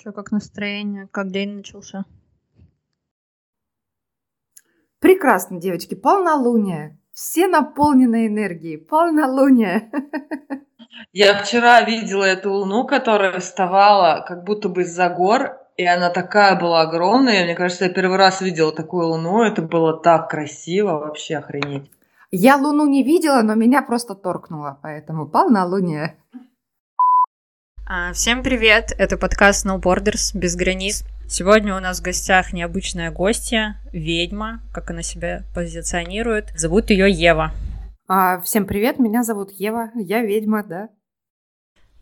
[0.00, 1.08] Что, как настроение?
[1.12, 2.06] Как день начался?
[4.98, 5.94] Прекрасно, девочки.
[5.94, 6.98] Полнолуние.
[7.12, 8.78] Все наполнены энергией.
[8.78, 9.92] Полнолуние.
[11.12, 16.58] Я вчера видела эту луну, которая вставала как будто бы из-за гор, и она такая
[16.58, 17.44] была огромная.
[17.44, 19.42] Мне кажется, я первый раз видела такую луну.
[19.42, 21.90] Это было так красиво, вообще охренеть.
[22.30, 26.16] Я луну не видела, но меня просто торкнуло, поэтому полнолуние.
[27.92, 31.02] А, всем привет, это подкаст No Borders, без границ.
[31.28, 36.52] Сегодня у нас в гостях необычная гостья, ведьма, как она себя позиционирует.
[36.56, 37.50] Зовут ее Ева.
[38.06, 40.88] А, всем привет, меня зовут Ева, я ведьма, да.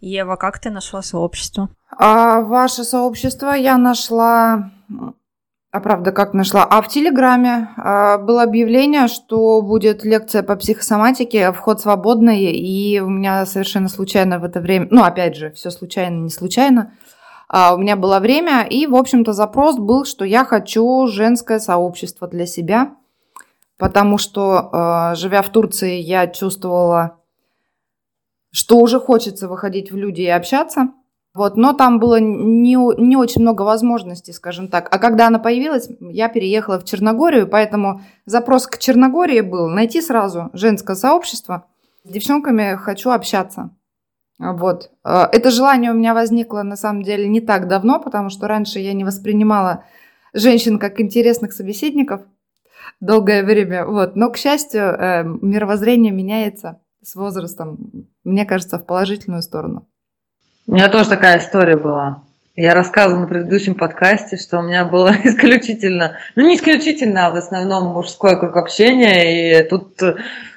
[0.01, 1.71] Ева, как ты нашла сообщество?
[1.91, 4.71] А, ваше сообщество я нашла
[5.71, 6.65] а правда, как нашла?
[6.65, 13.11] А в Телеграме а, было объявление, что будет лекция по психосоматике, вход свободный, и у
[13.11, 16.95] меня совершенно случайно в это время, ну, опять же, все случайно, не случайно,
[17.49, 22.27] а, у меня было время, и, в общем-то, запрос был, что я хочу женское сообщество
[22.29, 22.95] для себя,
[23.77, 27.19] потому что, а, живя в Турции, я чувствовала,
[28.53, 30.93] что уже хочется выходить в люди и общаться–
[31.39, 34.89] вот, но там было не, не очень много возможностей, скажем так.
[34.91, 40.51] А когда она появилась, я переехала в Черногорию, поэтому запрос к Черногории был найти сразу
[40.53, 41.67] женское сообщество.
[42.03, 43.71] С девчонками хочу общаться.
[44.41, 44.91] Вот.
[45.05, 48.81] А, это желание у меня возникло на самом деле не так давно, потому что раньше
[48.81, 49.85] я не воспринимала
[50.33, 52.23] женщин как интересных собеседников
[52.99, 53.87] долгое время.
[53.87, 54.17] Вот.
[54.17, 59.87] Но, к счастью, э, мировоззрение меняется с возрастом, мне кажется, в положительную сторону.
[60.69, 62.25] У меня тоже такая история была.
[62.55, 67.37] Я рассказывала на предыдущем подкасте, что у меня было исключительно, ну не исключительно, а в
[67.37, 69.99] основном мужской круг общения, и тут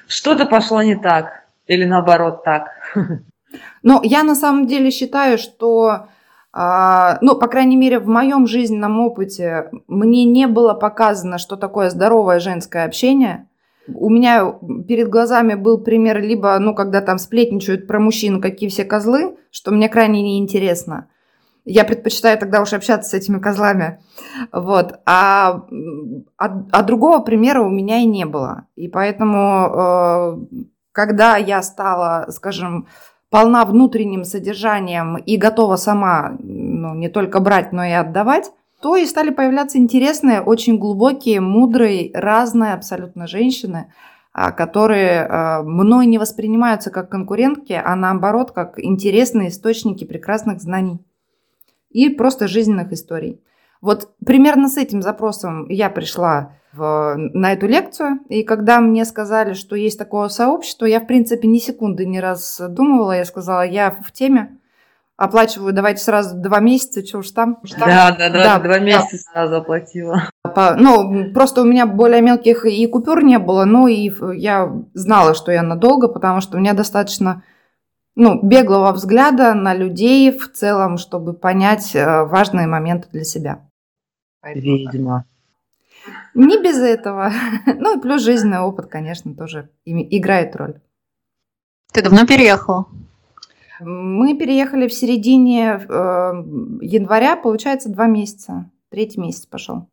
[0.06, 2.68] что-то пошло не так, или наоборот так.
[3.82, 6.06] Ну, я на самом деле считаю, что,
[6.54, 11.90] а, ну, по крайней мере, в моем жизненном опыте мне не было показано, что такое
[11.90, 13.46] здоровое женское общение–
[13.88, 14.54] у меня
[14.86, 19.72] перед глазами был пример либо, ну, когда там сплетничают про мужчин, какие все козлы, что
[19.72, 21.08] мне крайне неинтересно.
[21.64, 24.00] Я предпочитаю тогда уж общаться с этими козлами.
[24.52, 24.98] Вот.
[25.06, 25.64] А,
[26.36, 28.66] а, а другого примера у меня и не было.
[28.74, 32.88] И поэтому, э, когда я стала, скажем,
[33.30, 38.50] полна внутренним содержанием и готова сама ну, не только брать, но и отдавать,
[38.82, 43.92] то и стали появляться интересные, очень глубокие, мудрые, разные абсолютно женщины,
[44.32, 50.98] а, которые а, мной не воспринимаются как конкурентки, а наоборот, как интересные источники прекрасных знаний
[51.90, 53.40] и просто жизненных историй.
[53.80, 59.52] Вот примерно с этим запросом я пришла в, на эту лекцию, и когда мне сказали,
[59.52, 63.92] что есть такое сообщество, я, в принципе, ни секунды не раз думала, я сказала, я
[63.92, 64.58] в теме,
[65.16, 67.58] оплачиваю, давайте сразу два месяца, что уж там.
[67.78, 69.32] Да, да, да, да два месяца да.
[69.32, 70.30] сразу оплатила.
[70.76, 75.52] Ну, просто у меня более мелких и купюр не было, ну и я знала, что
[75.52, 77.42] я надолго, потому что у меня достаточно
[78.14, 83.66] ну, беглого взгляда на людей в целом, чтобы понять э, важные моменты для себя.
[84.42, 85.24] Видимо.
[86.34, 87.32] Не без этого.
[87.66, 90.80] Ну и плюс жизненный опыт, конечно, тоже играет роль.
[91.92, 92.86] Ты давно переехала?
[93.80, 95.92] Мы переехали в середине э,
[96.80, 98.70] января, получается, два месяца.
[98.90, 99.86] Третий месяц пошел.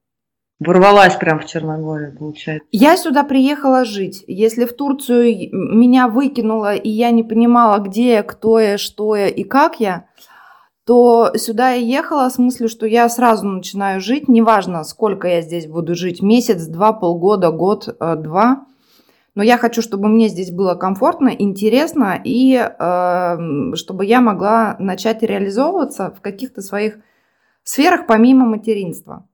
[0.59, 2.67] Ворвалась прям в Черногорию, получается.
[2.71, 4.25] Я сюда приехала жить.
[4.27, 9.29] Если в Турцию меня выкинуло, и я не понимала, где я, кто я, что я
[9.29, 10.07] и как я,
[10.85, 15.67] то сюда я ехала в смысле, что я сразу начинаю жить, неважно, сколько я здесь
[15.67, 18.65] буду жить, месяц, два, полгода, год, э, два.
[19.39, 25.23] Но я хочу, чтобы мне здесь было комфортно, интересно, и э, чтобы я могла начать
[25.23, 26.97] реализовываться в каких-то своих
[27.63, 29.29] сферах помимо материнства.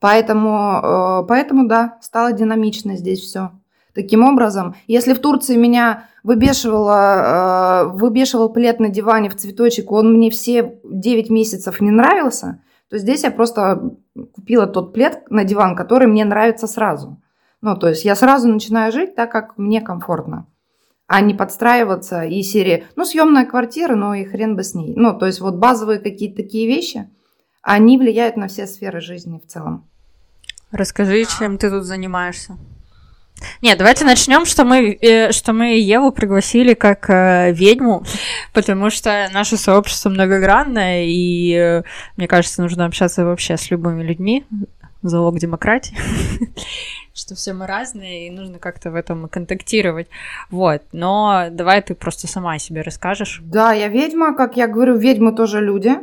[0.00, 3.52] Поэтому, э, поэтому да, стало динамично здесь все.
[3.94, 10.12] Таким образом, если в Турции меня выбешивало, э, выбешивал плед на диване в цветочек, он
[10.12, 13.92] мне все 9 месяцев не нравился, то здесь я просто
[14.34, 17.22] купила тот плед на диван, который мне нравится сразу.
[17.60, 20.46] Ну, то есть я сразу начинаю жить так, как мне комфортно,
[21.06, 24.94] а не подстраиваться и серии, ну, съемная квартира, но и хрен бы с ней.
[24.96, 27.10] Ну, то есть вот базовые какие-то такие вещи,
[27.62, 29.88] они влияют на все сферы жизни в целом.
[30.70, 32.58] Расскажи, чем ты тут занимаешься.
[33.62, 38.04] Нет, давайте начнем, что мы, э, что мы Еву пригласили как э, ведьму,
[38.52, 41.82] потому что наше сообщество многогранное, и э,
[42.16, 44.44] мне кажется, нужно общаться вообще с любыми людьми,
[45.02, 45.96] залог демократии.
[47.18, 50.08] что все мы разные, и нужно как-то в этом контактировать.
[50.50, 53.40] Вот, но давай ты просто сама о себе расскажешь.
[53.44, 55.98] Да, я ведьма, как я говорю, ведьмы тоже люди.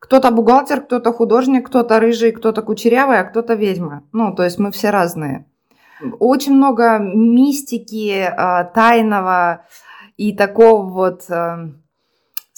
[0.00, 4.02] кто-то бухгалтер, кто-то художник, кто-то рыжий, кто-то кучерявый, а кто-то ведьма.
[4.12, 5.44] Ну, то есть мы все разные.
[6.18, 9.66] Очень много мистики, а, тайного
[10.16, 11.70] и такого вот а,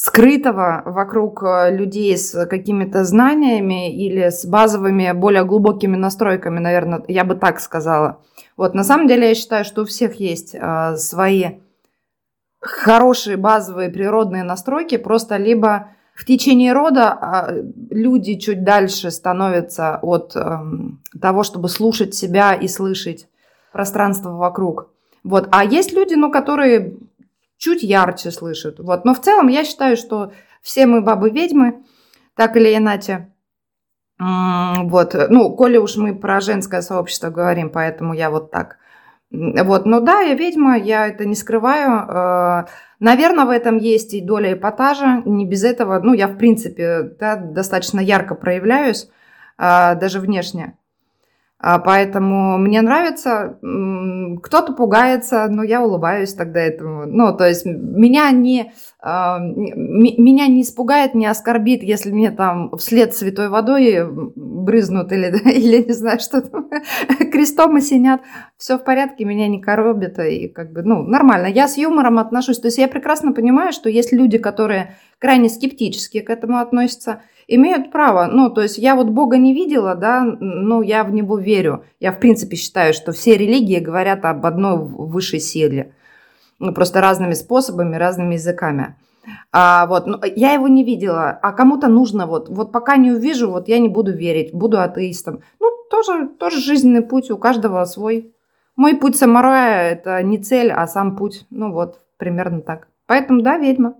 [0.02, 7.22] скрытого вокруг а, людей с какими-то знаниями или с базовыми, более глубокими настройками, наверное, я
[7.22, 8.19] бы так сказала.
[8.56, 10.56] Вот, на самом деле я считаю, что у всех есть
[10.96, 11.44] свои
[12.60, 17.55] хорошие базовые природные настройки, просто либо в течение рода а,
[17.90, 23.28] люди чуть дальше становятся от эм, того, чтобы слушать себя и слышать
[23.72, 24.90] пространство вокруг.
[25.22, 25.48] Вот.
[25.52, 26.96] А есть люди, ну, которые
[27.62, 28.81] чуть ярче слышат.
[28.81, 29.05] Вот.
[29.05, 30.32] Но в целом я считаю, что
[30.62, 31.85] все мы бабы-ведьмы,
[32.35, 33.32] так или иначе.
[34.19, 35.14] Вот.
[35.31, 38.79] Ну, коли уж мы про женское сообщество говорим, поэтому я вот так.
[39.31, 39.87] Вот.
[39.87, 42.09] Но да, я ведьма, я это не скрываю.
[42.09, 42.64] Э,
[43.03, 45.23] Наверное, в этом есть и доля эпатажа.
[45.25, 49.08] Не без этого, ну, я, в принципе, да, достаточно ярко проявляюсь,
[49.58, 50.79] а, даже внешне.
[51.64, 53.56] А, поэтому мне нравится,
[54.43, 57.06] кто-то пугается, но я улыбаюсь тогда этому.
[57.06, 63.14] Ну, то есть меня не, а, меня не испугает, не оскорбит, если мне там вслед
[63.14, 64.05] святой водой
[64.35, 66.69] брызнут или, или не знаю, что там,
[67.32, 68.23] крестом осенят.
[68.56, 71.47] Все в порядке, меня не коробит, и как бы, ну, нормально.
[71.47, 72.58] Я с юмором отношусь.
[72.58, 77.92] То есть я прекрасно понимаю, что есть люди, которые крайне скептически к этому относятся, имеют
[77.92, 78.26] право.
[78.26, 81.84] Ну, то есть я вот Бога не видела, да, но я в Него верю.
[82.00, 85.94] Я, в принципе, считаю, что все религии говорят об одной высшей силе.
[86.58, 88.96] Ну, просто разными способами, разными языками.
[89.52, 93.48] А, вот, ну, я его не видела, а кому-то нужно вот, вот пока не увижу,
[93.48, 95.42] вот я не буду верить, буду атеистом.
[95.60, 98.34] Ну, тоже, тоже жизненный путь, у каждого свой.
[98.74, 101.46] Мой путь самурая– это не цель, а сам путь.
[101.50, 102.88] Ну вот, примерно так.
[103.06, 103.94] Поэтому да, ведьма.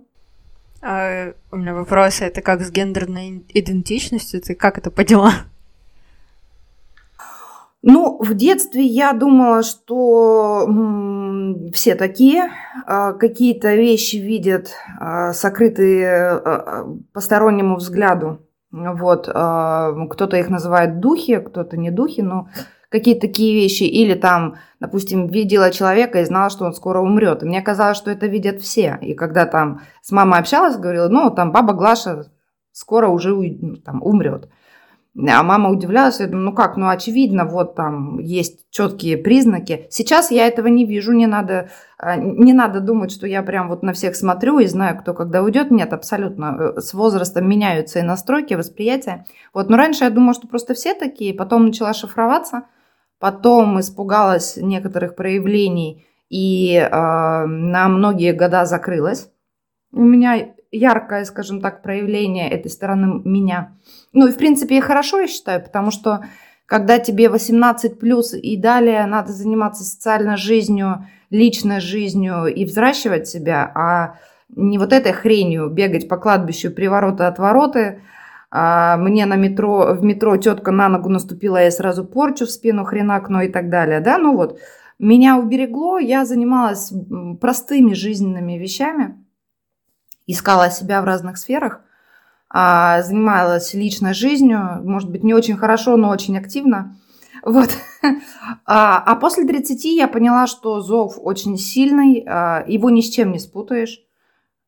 [0.85, 4.41] А, у меня вопрос, это как с гендерной идентичностью?
[4.41, 5.31] Ты как это поняла?
[7.81, 10.67] Ну, в детстве я думала, что
[11.73, 12.49] все такие,
[12.85, 18.41] а, какие-то вещи видят а, сокрытые а, постороннему взгляду.
[18.71, 22.49] Вот, кто-то их называет духи, кто-то не духи, но
[22.93, 23.83] какие-то такие вещи.
[23.83, 27.41] Или там, допустим, видела человека и знала, что он скоро умрет.
[27.41, 28.99] И мне казалось, что это видят все.
[29.01, 32.27] И когда там с мамой общалась, говорила, ну, там баба Глаша
[32.71, 34.47] скоро уже ну, там, умрет.
[35.15, 39.87] А мама удивлялась, я думаю, ну как, ну очевидно, вот там есть четкие признаки.
[39.89, 43.83] Сейчас я этого не вижу, не надо, а, не надо думать, что я прям вот
[43.83, 45.71] на всех смотрю и знаю, кто когда уйдет.
[45.71, 46.73] Нет, абсолютно.
[46.77, 49.25] Э, с возрастом меняются и настройки, восприятия.
[49.51, 52.63] Вот, но раньше я думала, что просто все такие, потом начала шифроваться–
[53.23, 59.29] Потом испугалась некоторых проявлений и э, на многие года закрылась.
[59.93, 63.77] У меня яркое, скажем так, проявление этой стороны меня.
[64.11, 66.25] Ну и в принципе хорошо, я считаю, потому что
[66.65, 73.71] когда тебе 18 плюс и далее надо заниматься социальной жизнью, личной жизнью и взращивать себя,
[73.73, 74.17] а
[74.49, 78.22] не вот этой хренью бегать по кладбищу привороты отвороты, а
[78.53, 83.09] мне на метро, в метро тетка на ногу наступила, я сразу порчу в спину, хрен
[83.09, 84.59] окно и так далее, да, ну вот,
[84.99, 86.93] меня уберегло, я занималась
[87.41, 89.25] простыми жизненными вещами,
[90.27, 91.81] искала себя в разных сферах,
[92.49, 96.95] а, занималась личной жизнью, может быть, не очень хорошо, но очень активно,
[97.43, 97.69] вот.
[98.65, 103.31] А, а после 30 я поняла, что зов очень сильный, а, его ни с чем
[103.31, 104.01] не спутаешь.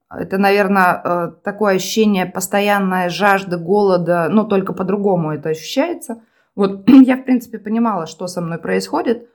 [0.09, 6.21] Это, наверное, э, такое ощущение постоянной жажды, голода, но только по-другому это ощущается.
[6.55, 9.27] Вот я, в принципе, понимала, что со мной происходит.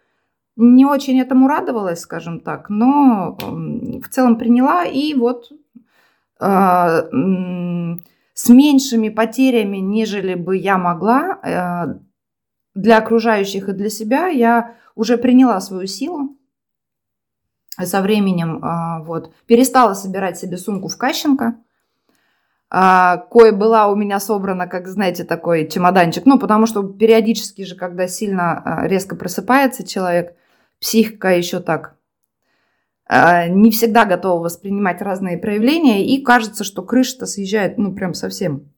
[0.56, 4.84] Не очень этому радовалась, скажем так, но в целом приняла.
[4.84, 5.50] И вот
[6.40, 6.44] э,
[8.34, 11.98] с меньшими потерями, нежели бы я могла, э,
[12.74, 16.36] для окружающих и для себя, я уже приняла свою силу
[17.86, 21.56] со временем а, вот, перестала собирать себе сумку в Кащенко,
[22.72, 26.24] а, кое была у меня собрана, как, знаете, такой чемоданчик.
[26.24, 30.36] Ну, потому что периодически же, когда сильно а, резко просыпается человек,
[30.80, 31.96] психика еще так
[33.48, 38.72] не всегда готова воспринимать разные проявления, и кажется, что крыша-то съезжает, ну, прям совсем.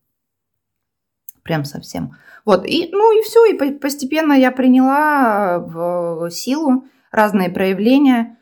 [1.42, 2.16] Прям совсем.
[2.46, 8.38] Вот, и, ну, и все, и постепенно я приняла в силу разные проявления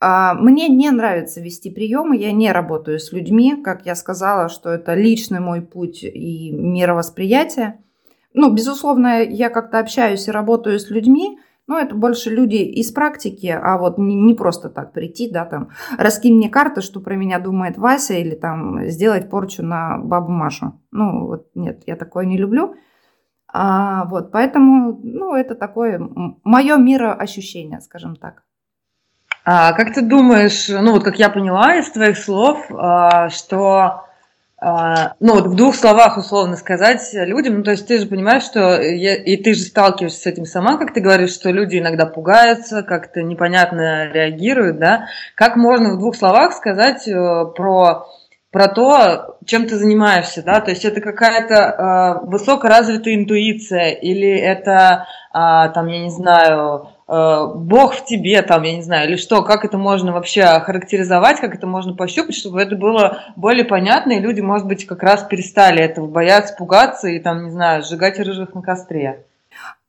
[0.00, 4.94] мне не нравится вести приемы, я не работаю с людьми, как я сказала, что это
[4.94, 7.82] личный мой путь и мировосприятие.
[8.32, 11.38] Ну, безусловно, я как-то общаюсь и работаю с людьми,
[11.70, 16.34] Ну, это больше люди из практики, а вот не просто так прийти, да, там, раскинь
[16.34, 20.80] мне карты, что про меня думает Вася, или там сделать порчу на бабу Машу.
[20.90, 22.74] Ну, вот нет, я такое не люблю.
[23.52, 26.00] А, вот, поэтому, ну, это такое
[26.42, 28.42] мое мироощущение, скажем так.
[29.44, 34.04] А как ты думаешь, ну вот как я поняла из твоих слов, а, что
[34.62, 38.42] а, ну вот в двух словах условно сказать людям, ну то есть ты же понимаешь,
[38.42, 42.04] что я, и ты же сталкиваешься с этим сама, как ты говоришь, что люди иногда
[42.04, 45.06] пугаются, как-то непонятно реагируют, да?
[45.34, 47.14] Как можно в двух словах сказать э,
[47.56, 48.06] про
[48.52, 55.06] про то, чем ты занимаешься, да, то есть это какая-то э, высокоразвитая интуиция или это,
[55.32, 59.64] э, там, я не знаю, Бог в тебе, там, я не знаю, или что, как
[59.64, 64.40] это можно вообще характеризовать, как это можно пощупать, чтобы это было более понятно, и люди,
[64.40, 68.62] может быть, как раз перестали этого бояться, пугаться и, там, не знаю, сжигать рыжих на
[68.62, 69.24] костре.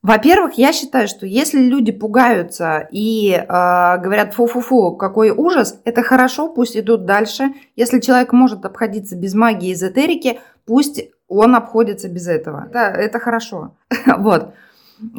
[0.01, 6.49] Во-первых, я считаю, что если люди пугаются и э, говорят фу-фу-фу, какой ужас, это хорошо,
[6.49, 7.53] пусть идут дальше.
[7.75, 12.65] Если человек может обходиться без магии и эзотерики, пусть он обходится без этого.
[12.67, 13.75] Это, это хорошо.
[14.17, 14.55] вот.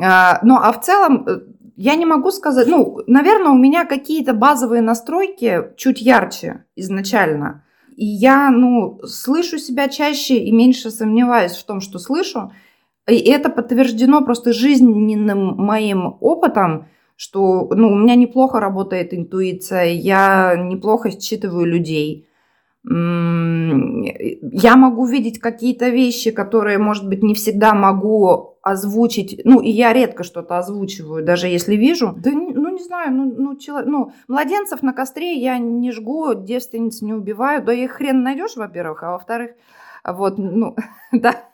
[0.02, 1.40] А, ну, а в целом, э,
[1.76, 7.64] я не могу сказать, ну, наверное, у меня какие-то базовые настройки чуть ярче изначально.
[7.96, 12.52] И я, ну, слышу себя чаще и меньше сомневаюсь в том, что слышу.
[13.08, 16.86] И это подтверждено просто жизненным моим опытом,
[17.16, 22.28] что, ну, у меня неплохо работает интуиция, я неплохо считываю людей.
[22.84, 29.42] Я могу видеть какие-то вещи, которые, может быть, не всегда могу озвучить.
[29.44, 32.14] Ну, и я редко что-то озвучиваю, даже если вижу.
[32.16, 33.82] Да, ну, не знаю, ну, ну, чело...
[33.84, 37.62] ну, младенцев на костре я не жгу, девственниц не убиваю.
[37.64, 39.52] Да их хрен найдешь, во-первых, а во-вторых,
[40.04, 40.76] вот, ну,
[41.12, 41.44] да.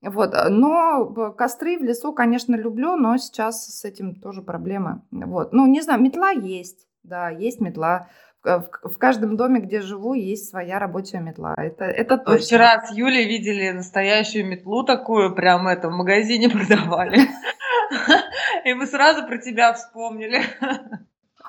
[0.00, 5.02] Вот, но костры в лесу, конечно, люблю, но сейчас с этим тоже проблема.
[5.10, 8.08] Вот, ну, не знаю, метла есть, да, есть метла.
[8.44, 11.54] В, в каждом доме, где живу, есть своя рабочая метла.
[11.56, 12.44] Это, это точно.
[12.44, 17.20] Вчера с Юлей видели настоящую метлу такую, прям это в магазине продавали.
[18.64, 20.42] И мы сразу про тебя вспомнили.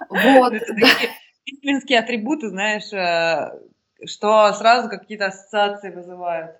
[0.09, 0.53] Вот.
[1.45, 3.51] Ведьминские атрибуты, знаешь, э,
[4.05, 6.55] что сразу какие-то ассоциации вызывают.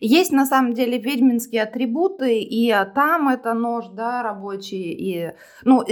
[0.00, 5.84] Есть на самом деле ведьминские атрибуты, и там это нож, да, рабочий, и, ну,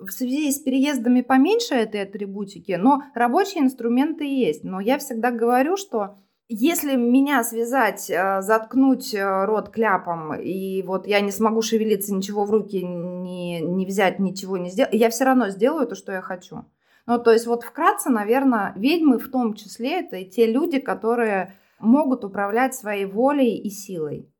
[0.00, 4.64] в связи с переездами поменьше этой атрибутики, но рабочие инструменты есть.
[4.64, 6.16] Но я всегда говорю, что
[6.48, 12.44] если меня связать, э, заткнуть э, рот кляпом, и вот я не смогу шевелиться, ничего
[12.44, 16.20] в руки не, не взять, ничего не сделать, я все равно сделаю то, что я
[16.20, 16.64] хочу.
[17.06, 21.54] Ну, то есть вот вкратце, наверное, ведьмы в том числе, это и те люди, которые
[21.82, 24.32] могут управлять своей волей и силой.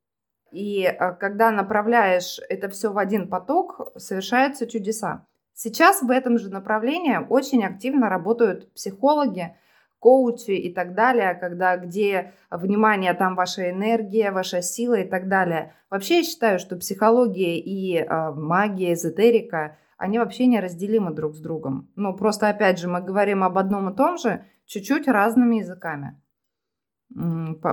[0.50, 5.26] И э, когда направляешь это все в один поток, совершаются чудеса.
[5.54, 9.56] Сейчас в этом же направлении очень активно работают психологи,
[9.98, 15.74] коучи и так далее, когда где внимание, там ваша энергия, ваша сила и так далее.
[15.90, 21.88] Вообще я считаю, что психология и э, магия, эзотерика, они вообще неразделимы друг с другом.
[21.94, 26.20] Ну, просто опять же мы говорим об одном и том же, чуть-чуть разными языками.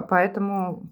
[0.10, 0.92] Поэтому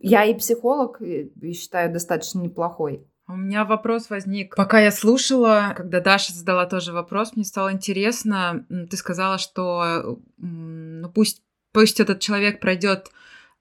[0.00, 3.06] я и психолог, и считаю, достаточно неплохой.
[3.28, 4.56] У меня вопрос возник.
[4.56, 8.66] Пока я слушала, когда Даша задала тоже вопрос, мне стало интересно.
[8.90, 13.12] Ты сказала, что ну, пусть, пусть этот человек пройдет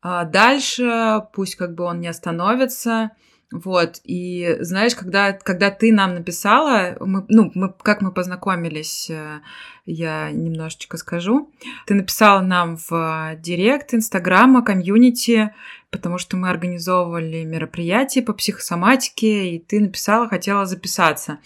[0.01, 3.11] а, дальше, пусть как бы он не остановится.
[3.51, 9.39] Вот, и знаешь, когда, когда ты нам написала, мы, ну, мы, как мы познакомились, э,
[9.87, 11.51] я немножечко скажу.
[11.87, 15.51] Ты написала нам в директ Инстаграма, комьюнити,
[15.89, 21.39] потому что мы организовывали мероприятие по психосоматике, и ты написала, хотела записаться.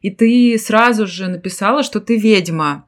[0.00, 2.86] И ты сразу же написала, что ты ведьма.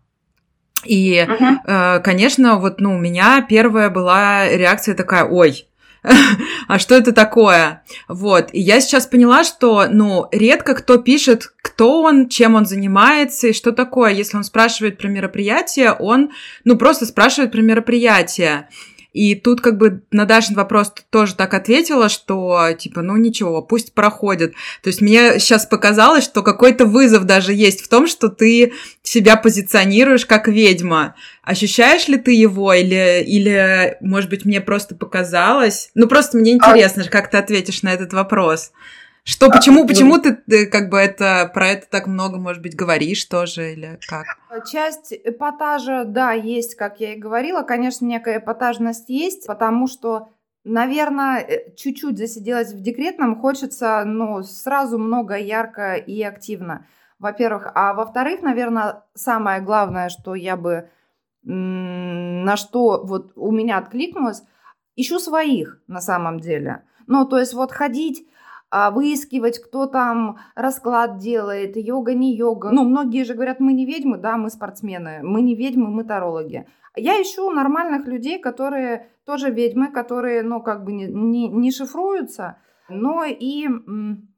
[0.87, 2.01] И, uh-huh.
[2.01, 5.69] конечно, вот, ну, у меня первая была реакция такая, ой,
[6.69, 7.83] а что это такое?
[8.09, 8.49] Вот.
[8.53, 13.53] И я сейчас поняла, что, ну, редко кто пишет, кто он, чем он занимается и
[13.53, 14.13] что такое.
[14.13, 16.31] Если он спрашивает про мероприятие, он,
[16.65, 18.69] ну, просто спрашивает про мероприятие.
[19.13, 23.93] И тут как бы на Дашин вопрос тоже так ответила, что типа, ну ничего, пусть
[23.93, 24.55] проходит.
[24.83, 29.37] То есть мне сейчас показалось, что какой-то вызов даже есть в том, что ты себя
[29.37, 31.15] позиционируешь как ведьма.
[31.43, 35.91] Ощущаешь ли ты его или, или может быть, мне просто показалось?
[35.95, 37.11] Ну просто мне интересно, а...
[37.11, 38.73] как ты ответишь на этот вопрос.
[39.25, 42.75] Что, почему, а, почему ты, ты как бы это про это так много, может быть,
[42.75, 44.25] говоришь тоже или как?
[44.69, 47.63] Часть эпатажа, да, есть, как я и говорила.
[47.63, 50.33] Конечно, некая эпатажность есть, потому что
[50.65, 56.87] наверное, э, чуть-чуть засиделась в декретном, хочется, ну, сразу много, ярко и активно.
[57.19, 57.71] Во-первых.
[57.75, 60.91] А во-вторых, наверное, самое главное, что я бы,
[61.45, 64.43] на что вот у меня откликнулось,
[64.97, 66.85] ищу своих на самом деле.
[67.07, 68.27] Ну, то есть вот ходить
[68.93, 72.71] выискивать, кто там расклад делает, йога, не йога.
[72.71, 76.67] Ну, многие же говорят, мы не ведьмы, да, мы спортсмены, мы не ведьмы, мы тарологи.
[76.97, 82.57] Я ищу нормальных людей, которые тоже ведьмы, которые, ну, как бы не, не, не шифруются,
[82.89, 83.69] но и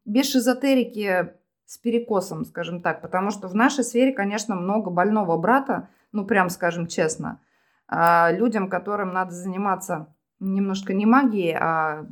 [0.04, 1.32] без шизотерики
[1.66, 6.48] с перекосом, скажем так, потому что в нашей сфере, конечно, много больного брата, ну, прям
[6.50, 7.40] скажем честно,
[7.88, 12.06] а людям, которым надо заниматься немножко не магией, а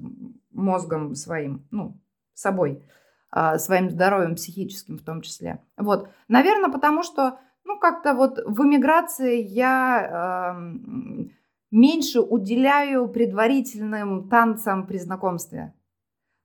[0.50, 2.00] мозгом своим, ну,
[2.42, 2.84] собой,
[3.30, 5.62] а, своим здоровьем психическим в том числе.
[5.78, 11.28] Вот, наверное, потому что, ну, как-то вот в эмиграции я э,
[11.70, 15.72] меньше уделяю предварительным танцам при знакомстве.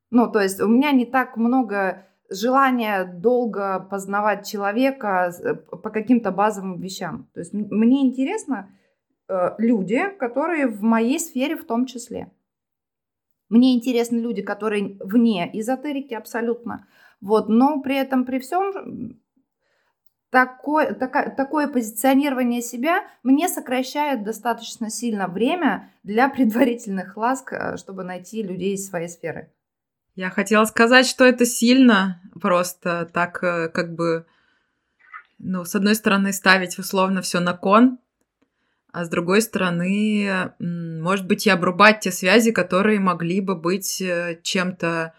[0.10, 6.32] Ну, то есть у меня не так много желания долго познавать человека э, по каким-то
[6.32, 7.28] базовым вещам.
[7.34, 8.70] То есть мне интересно
[9.28, 12.32] э, люди, которые в моей сфере в том числе.
[13.50, 16.88] Мне интересны люди, которые вне эзотерики абсолютно.
[17.22, 19.20] Вот, но при этом, при всем,
[20.30, 28.04] такое, такое, такое позиционирование себя мне сокращает достаточно сильно время для предварительных ласк, э, чтобы
[28.04, 29.52] найти людей из своей сферы.
[30.16, 34.26] Я хотела сказать, что это сильно просто так э, как бы,
[35.38, 38.00] ну, с одной стороны, ставить условно все на кон,
[38.92, 44.40] а с другой стороны, может быть, и обрубать те связи, которые могли бы быть э,
[44.42, 45.14] чем-то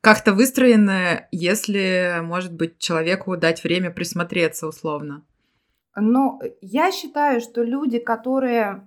[0.00, 5.24] как-то выстроены, если, может быть, человеку дать время присмотреться условно.
[5.96, 8.86] Но я считаю, что люди, которые,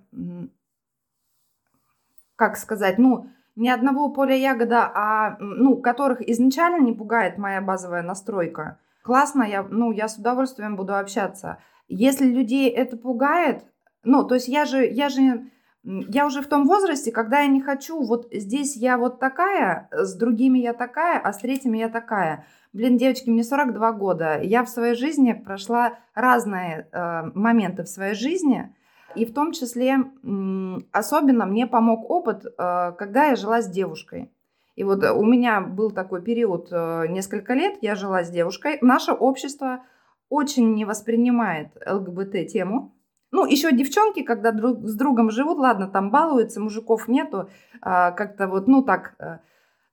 [2.36, 8.02] как сказать, ну, ни одного поля ягода, а, ну, которых изначально не пугает моя базовая
[8.02, 11.58] настройка, классно, я, ну, я с удовольствием буду общаться.
[11.88, 13.64] Если людей это пугает,
[14.04, 15.50] ну, то есть я же, я же,
[15.82, 20.14] я уже в том возрасте, когда я не хочу, вот здесь я вот такая, с
[20.14, 22.46] другими я такая, а с третьими я такая.
[22.72, 24.40] Блин, девочки, мне 42 года.
[24.40, 28.72] Я в своей жизни прошла разные э, моменты в своей жизни.
[29.16, 34.30] И в том числе э, особенно мне помог опыт, э, когда я жила с девушкой.
[34.76, 38.78] И вот у меня был такой период, э, несколько лет, я жила с девушкой.
[38.80, 39.80] Наше общество
[40.28, 42.94] очень не воспринимает ЛГБТ-тему.
[43.32, 47.48] Ну, еще девчонки, когда друг с другом живут, ладно, там балуются, мужиков нету,
[47.80, 49.40] а, как-то вот, ну, так а,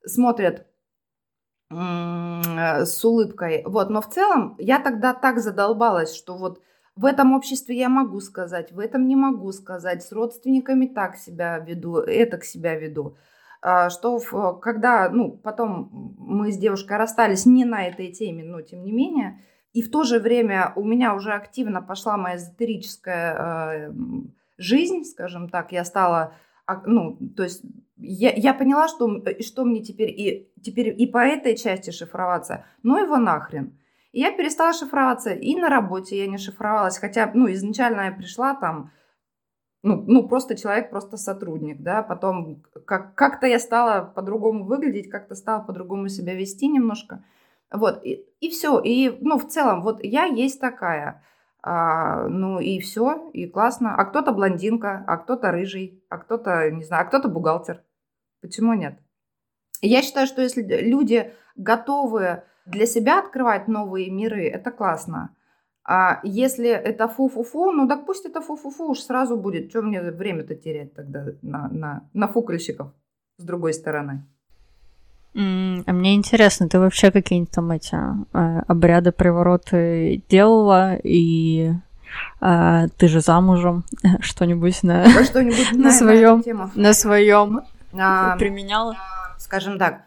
[0.04, 0.66] смотрят
[1.70, 3.62] а, с улыбкой.
[3.64, 6.60] Вот, но в целом я тогда так задолбалась, что вот
[6.96, 11.58] в этом обществе я могу сказать, в этом не могу сказать, с родственниками так себя
[11.58, 13.16] веду, это к себя веду.
[13.60, 18.82] Что в, когда, ну, потом мы с девушкой расстались не на этой теме, но тем
[18.82, 19.40] не менее,
[19.78, 23.92] и в то же время у меня уже активно пошла моя эзотерическая э,
[24.56, 25.70] жизнь, скажем так.
[25.70, 26.34] Я стала,
[26.84, 27.62] ну, то есть
[27.96, 33.00] я, я поняла, что, что мне теперь и, теперь и по этой части шифроваться, ну
[33.00, 33.78] его нахрен.
[34.10, 38.56] И я перестала шифроваться, и на работе я не шифровалась, хотя, ну, изначально я пришла
[38.56, 38.90] там,
[39.84, 45.36] ну, ну просто человек, просто сотрудник, да, потом как, как-то я стала по-другому выглядеть, как-то
[45.36, 47.22] стала по-другому себя вести немножко–
[47.72, 48.80] вот, и, и все.
[48.80, 51.22] И, ну, в целом, вот я есть такая.
[51.62, 53.94] А, ну и все, и классно.
[53.94, 57.82] А кто-то блондинка, а кто-то рыжий, а кто-то, не знаю, а кто-то бухгалтер.
[58.40, 58.98] Почему нет?
[59.82, 65.34] Я считаю, что если люди готовы для себя открывать новые миры, это классно.
[65.84, 69.70] А если это фу-фу-фу, ну так пусть это фу-фу-фу уж сразу будет.
[69.70, 72.92] Что мне время-то терять тогда на, на, на фукальщиков
[73.38, 74.26] с другой стороны?
[75.34, 81.72] А мне интересно, ты вообще какие-нибудь там эти э, обряды, привороты делала и
[82.40, 83.84] э, ты же замужем
[84.20, 86.42] что-нибудь на что-нибудь на своем
[86.74, 87.60] на своем
[87.92, 88.96] а, применяла?
[89.38, 90.02] Скажем так,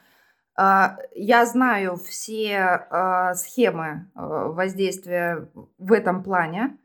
[0.57, 6.77] а, я знаю все а, схемы а, воздействия в этом плане.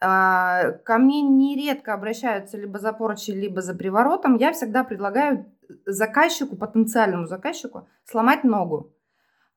[0.00, 4.36] Ко мне нередко обращаются либо за порчей, либо за приворотом.
[4.36, 5.52] Я всегда предлагаю
[5.86, 8.92] заказчику, потенциальному заказчику, сломать ногу.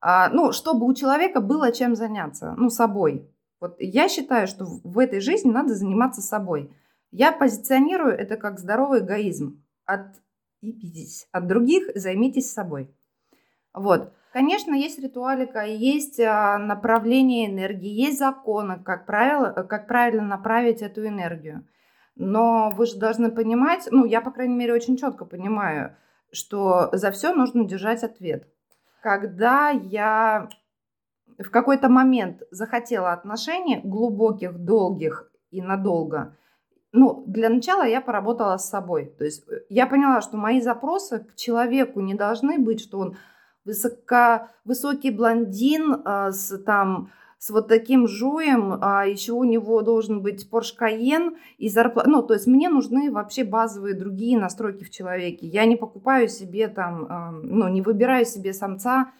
[0.00, 3.28] А, ну, чтобы у человека было чем заняться, ну, собой.
[3.60, 6.74] Вот я считаю, что в этой жизни надо заниматься собой.
[7.12, 9.62] Я позиционирую это как здоровый эгоизм.
[9.84, 12.92] Отъебитесь от других, займитесь собой.
[13.72, 14.12] Вот.
[14.32, 21.06] Конечно, есть ритуалика, есть а, направление энергии, есть законы, как, правило, как правильно направить эту
[21.06, 21.66] энергию.
[22.16, 25.96] Но вы же должны понимать, ну, я, по крайней мере, очень четко понимаю,
[26.30, 28.48] что за все нужно держать ответ.
[29.00, 30.48] Когда я
[31.38, 36.36] в какой-то момент захотела отношений глубоких, долгих и надолго,
[36.92, 39.14] ну, для начала я поработала с собой.
[39.18, 43.16] То есть э, я поняла, что мои запросы к человеку не должны быть, что он
[43.64, 47.10] высоко, высокий блондин э, с там
[47.42, 52.08] с вот таким жуем, а еще у него должен быть Porsche Cayenne и зарплата.
[52.08, 55.48] Ну, то есть мне нужны вообще базовые другие настройки в человеке.
[55.48, 59.10] Я не покупаю себе там, ну, не выбираю себе самца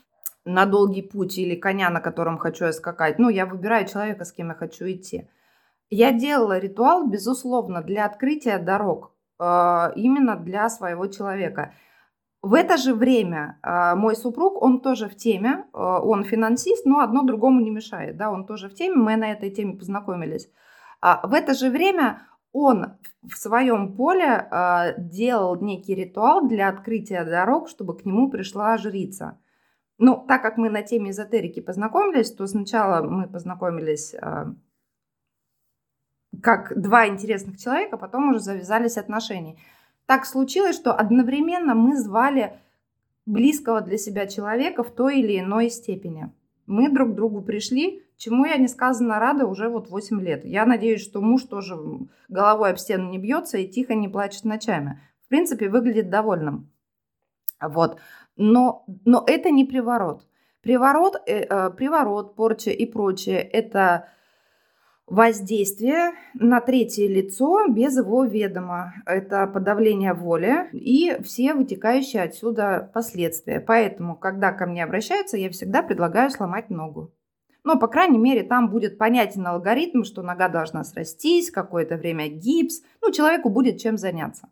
[0.44, 3.18] на долгий путь или коня, на котором хочу я скакать.
[3.18, 5.28] Ну, я выбираю человека, с кем я хочу идти.
[5.90, 9.44] Я делала ритуал, безусловно, для открытия дорог, э,
[9.96, 11.74] именно для своего человека.
[12.42, 16.98] В это же время э, мой супруг, он тоже в теме, э, он финансист, но
[16.98, 20.50] одно другому не мешает, да, он тоже в теме, мы на этой теме познакомились.
[21.00, 27.68] А в это же время он в своем поле делал некий ритуал для открытия дорог,
[27.68, 29.38] чтобы к нему пришла жрица.
[29.98, 34.14] Ну, так как мы на теме эзотерики познакомились, то сначала мы познакомились
[36.42, 39.56] как два интересных человека, потом уже завязались отношения.
[40.06, 42.58] Так случилось, что одновременно мы звали
[43.26, 46.32] близкого для себя человека в той или иной степени.
[46.66, 50.44] Мы друг к другу пришли, чему я несказанно рада уже вот 8 лет.
[50.44, 51.76] Я надеюсь, что муж тоже
[52.28, 55.00] головой об стену не бьется и тихо не плачет ночами.
[55.24, 56.70] В принципе, выглядит довольным.
[57.60, 57.98] Вот.
[58.36, 60.26] Но, но это не приворот.
[60.62, 64.08] Приворот, э, э, приворот, порча и прочее– это
[65.06, 68.94] воздействие на третье лицо без его ведома.
[69.06, 73.60] Это подавление воли и все вытекающие отсюда последствия.
[73.60, 77.12] Поэтому, когда ко мне обращаются, я всегда предлагаю сломать ногу.
[77.64, 82.82] Но, по крайней мере, там будет понятен алгоритм, что нога должна срастись, какое-то время гипс.
[83.00, 84.48] Ну, человеку будет чем заняться.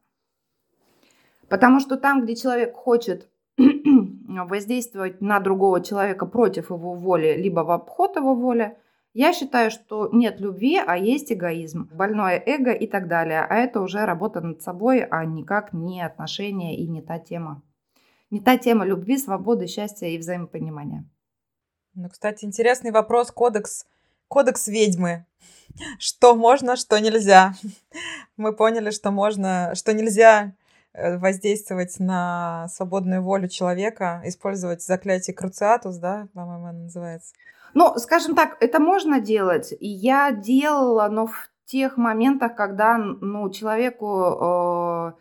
[1.48, 7.70] Потому что там, где человек хочет воздействовать на другого человека против его воли, либо в
[7.70, 8.76] обход его воли–
[9.12, 13.40] я считаю, что нет любви, а есть эгоизм, больное эго и так далее.
[13.40, 17.62] А это уже работа над собой, а никак не отношения и не та тема.
[18.30, 21.04] Не та тема любви, свободы, счастья и взаимопонимания.
[21.94, 23.32] Ну, кстати, интересный вопрос.
[23.32, 23.84] Кодекс,
[24.28, 25.26] кодекс ведьмы.
[25.98, 27.54] Что можно, что нельзя.
[28.36, 30.52] Мы поняли, что можно, что нельзя
[30.92, 37.34] э, воздействовать на свободную волю человека, использовать заклятие Круциатус, да, по-моему, оно называется.
[37.74, 39.72] Ну, скажем так, это можно делать.
[39.78, 45.12] И я делала, но в тех моментах, когда ну, человеку э,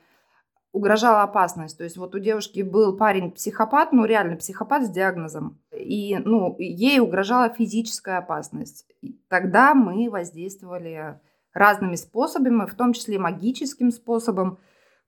[0.72, 1.78] угрожала опасность.
[1.78, 5.60] То есть вот у девушки был парень психопат, ну реально психопат с диагнозом.
[5.72, 8.86] И ну, ей угрожала физическая опасность.
[9.02, 11.20] И тогда мы воздействовали
[11.54, 14.60] разными способами, в том числе магическим способом.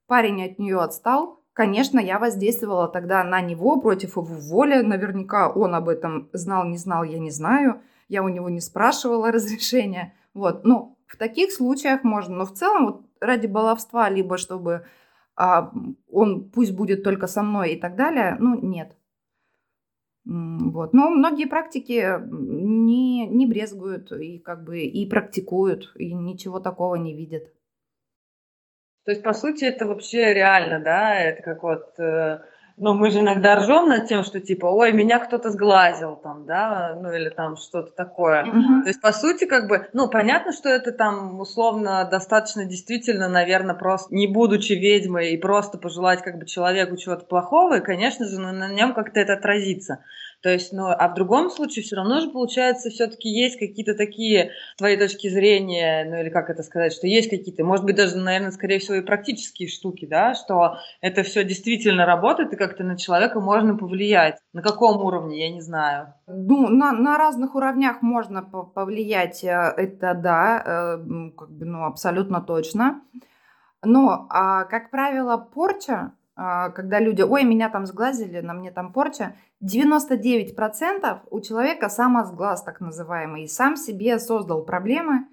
[0.08, 4.82] Парень от нее отстал, Конечно, я воздействовала тогда на него против его воли.
[4.82, 7.82] Наверняка он об этом знал, не знал, я не знаю.
[8.10, 10.16] Я у него не спрашивала разрешения.
[10.34, 12.36] Вот, ну, в таких случаях можно.
[12.36, 14.88] Но в целом, вот ради баловства, либо чтобы
[15.36, 15.72] а,
[16.10, 18.98] он пусть будет только со мной и так далее, ну, нет.
[20.26, 20.94] Вот.
[20.94, 27.16] Но многие практики не, не брезгуют и как бы и практикуют, и ничего такого не
[27.16, 27.54] видят.
[29.06, 31.16] То есть, по сути, это вообще реально, да?
[31.16, 32.00] Это как вот...
[32.00, 32.40] Э,
[32.78, 36.98] ну, мы же иногда ржем над тем, что типа, ой, меня кто-то сглазил там, да,
[37.00, 38.44] ну или там что-то такое.
[38.44, 38.82] Mm-hmm.
[38.84, 43.76] То есть, по сути, как бы, ну, понятно, что это там условно достаточно действительно, наверное,
[43.76, 48.40] просто не будучи ведьмой и просто пожелать как бы человеку чего-то плохого, и, конечно же,
[48.40, 50.04] на нем как-то это отразится.
[50.42, 54.52] То есть, ну, а в другом случае все равно же получается, все-таки есть какие-то такие
[54.78, 58.52] твои точки зрения, ну или как это сказать, что есть какие-то, может быть, даже, наверное,
[58.52, 63.40] скорее всего, и практические штуки, да, что это все действительно работает, и как-то на человека
[63.40, 64.38] можно повлиять.
[64.54, 66.14] На каком уровне, я не знаю.
[66.28, 72.42] Ну, на, на разных уровнях можно повлиять, э, это да, э, как бы, ну, абсолютно
[72.42, 73.02] точно.
[73.84, 79.36] Но, а, как правило, порча когда люди, ой, меня там сглазили, на мне там порча,
[79.62, 85.28] 99% у человека самосглаз так называемый, сам себе создал проблемы,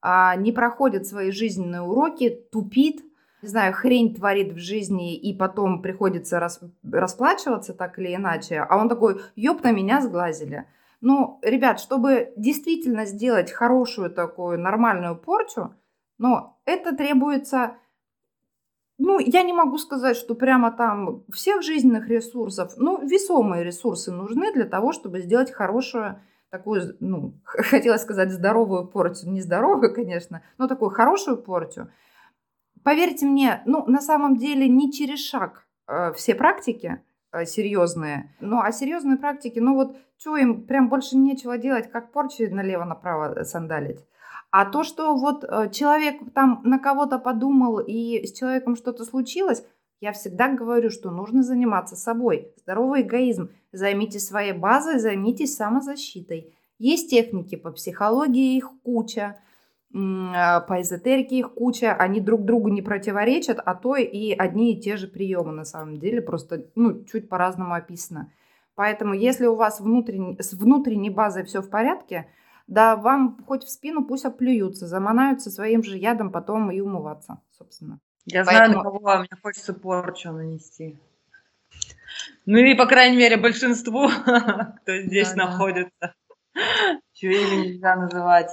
[0.00, 3.02] а, не проходит свои жизненные уроки, тупит,
[3.42, 8.76] не знаю, хрень творит в жизни, и потом приходится рас, расплачиваться так или иначе, а
[8.76, 10.66] он такой, ёб на меня сглазили.
[11.00, 15.74] Ну, ребят, чтобы действительно сделать хорошую такую нормальную порчу,
[16.18, 17.76] но это требуется
[18.98, 24.52] ну, я не могу сказать, что прямо там всех жизненных ресурсов, но весомые ресурсы нужны
[24.52, 30.66] для того, чтобы сделать хорошую такую, ну, хотела сказать здоровую порчу, не здоровую, конечно, но
[30.66, 31.88] такую хорошую порчу.
[32.82, 37.00] Поверьте мне, ну, на самом деле не через шаг э, все практики
[37.32, 38.34] э, серьезные.
[38.40, 43.44] Ну, а серьезные практики, ну вот, что им прям больше нечего делать, как порчи налево-направо
[43.44, 44.04] сандалить.
[44.50, 49.64] А то, что вот э, человек там на кого-то подумал и с человеком что-то случилось,
[50.00, 52.52] я всегда говорю, что нужно заниматься собой.
[52.62, 53.50] Здоровый эгоизм.
[53.72, 56.54] Займитесь своей базой, займитесь самозащитой.
[56.78, 59.40] Есть техники по психологии, их куча,
[59.94, 61.92] а, по эзотерике их куча.
[61.92, 65.98] Они друг другу не противоречат, а то и одни и те же приемы на самом
[65.98, 68.32] деле, просто ну, чуть по-разному описано.
[68.76, 72.28] Поэтому если у вас внутренне, с внутренней базой все в порядке,
[72.68, 77.98] да вам хоть в спину пусть оплюются, заманаются своим же ядом потом и умываться, собственно.
[78.26, 78.66] Я Поэтому...
[78.66, 81.00] знаю, на кого мне хочется порчу нанести.
[82.44, 84.08] Ну и, по крайней мере, большинству,
[84.82, 85.90] кто здесь да, находится.
[86.00, 86.14] Да.
[87.14, 88.50] Чье имя нельзя называть.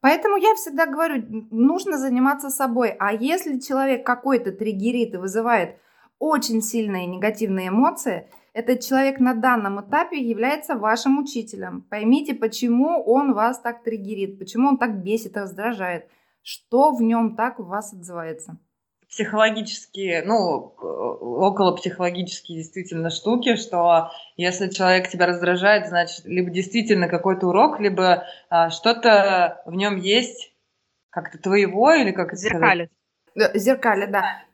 [0.00, 2.96] Поэтому я всегда говорю, нужно заниматься собой.
[2.98, 5.76] А если человек какой-то триггерит и вызывает
[6.18, 11.82] очень сильные негативные эмоции, этот человек на данном этапе является вашим учителем.
[11.88, 16.06] Поймите, почему он вас так триггерит, почему он так бесит, раздражает,
[16.42, 18.58] что в нем так у вас отзывается
[19.12, 27.48] психологические, ну, около психологические действительно штуки, что если человек тебя раздражает, значит, либо действительно какой-то
[27.48, 30.54] урок, либо а, что-то в нем есть
[31.10, 32.90] как-то твоего или как это Зеркали.
[33.54, 34.44] Зеркали, да.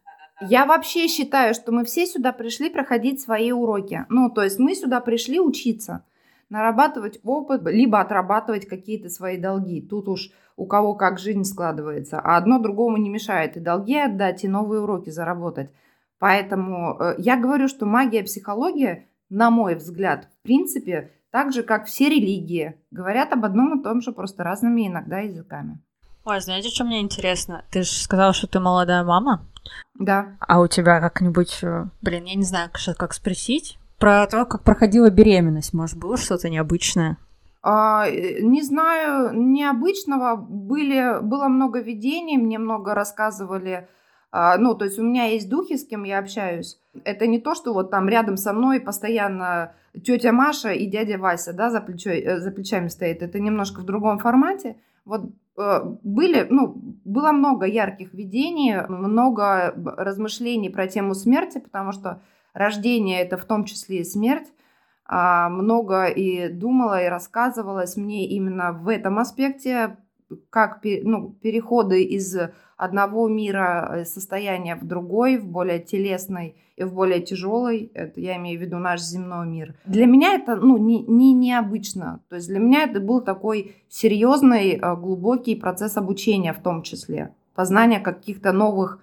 [0.40, 4.06] Я вообще считаю, что мы все сюда пришли проходить свои уроки.
[4.08, 6.04] Ну, то есть мы сюда пришли учиться
[6.48, 9.82] нарабатывать опыт, либо отрабатывать какие-то свои долги.
[9.82, 12.20] Тут уж у кого как жизнь складывается.
[12.20, 15.70] А одно другому не мешает и долги отдать, и новые уроки заработать.
[16.18, 21.86] Поэтому э, я говорю, что магия, психология, на мой взгляд, в принципе, так же, как
[21.86, 25.80] все религии, говорят об одном и том же, просто разными иногда языками.
[26.28, 27.64] Ой, знаете, что мне интересно?
[27.70, 29.46] Ты же сказала, что ты молодая мама.
[29.98, 30.36] Да.
[30.40, 35.08] А у тебя как-нибудь, э, блин, я не знаю, как спросить, про то, как проходила
[35.08, 35.72] беременность.
[35.72, 37.16] Может, было что-то необычное?
[37.62, 40.36] А, э, не знаю, необычного.
[40.36, 43.88] Были, было много видений, мне много рассказывали.
[44.30, 46.78] А, ну, то есть у меня есть духи, с кем я общаюсь.
[47.04, 49.72] Это не то, что вот там рядом со мной постоянно
[50.04, 53.22] тетя Маша и дядя Вася, да, за, плечой, э, за плечами стоит.
[53.22, 54.76] Это немножко в другом формате.
[55.06, 55.22] Вот
[56.02, 63.36] были, ну, было много ярких видений, много размышлений про тему смерти, потому что рождение это
[63.36, 64.46] в том числе и смерть.
[65.04, 69.96] А, много и думала, и рассказывалась мне именно в этом аспекте,
[70.50, 72.36] как ну, переходы из
[72.76, 78.36] одного мира э, состояния в другой, в более телесный и в более тяжелый, это я
[78.36, 79.74] имею в виду наш земной мир.
[79.84, 82.20] Для меня это ну, не, не необычно.
[82.28, 87.34] То есть для меня это был такой серьезный, э, глубокий процесс обучения в том числе,
[87.54, 89.00] познания каких-то новых,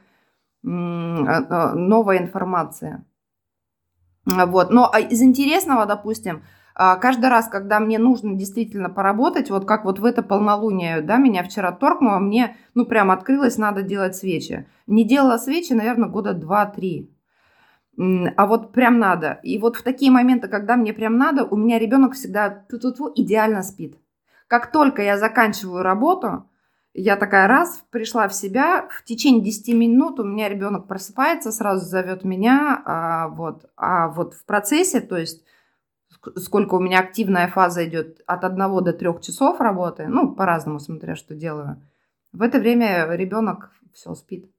[0.64, 3.04] э, новой информации.
[4.26, 4.72] Вот.
[4.72, 6.44] Но а, из интересного, допустим,
[6.76, 11.44] каждый раз, когда мне нужно действительно поработать, вот как вот в это полнолуние, да, меня
[11.44, 14.68] вчера торкнуло, мне, ну, прям открылось, надо делать свечи.
[14.86, 17.12] Не делала свечи, наверное, года два-три.
[17.98, 19.40] А вот прям надо.
[19.42, 22.94] И вот в такие моменты, когда мне прям надо, у меня ребенок всегда ту -ту
[22.94, 23.98] -ту, идеально спит.
[24.48, 26.50] Как только я заканчиваю работу,
[26.94, 31.86] я такая раз пришла в себя, в течение 10 минут у меня ребенок просыпается, сразу
[31.86, 35.45] зовет меня, а вот, а вот в процессе, то есть
[36.36, 41.16] сколько у меня активная фаза идет от 1 до 3 часов работы, ну, по-разному, смотря
[41.16, 41.82] что делаю,
[42.32, 44.52] в это время ребенок все спит.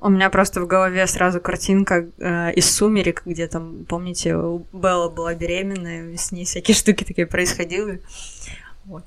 [0.00, 4.30] У меня просто в голове сразу картинка э, из «Сумерек», где там, помните,
[4.72, 8.00] Белла была беременная, с ней всякие штуки такие происходили.
[8.84, 9.04] Вот.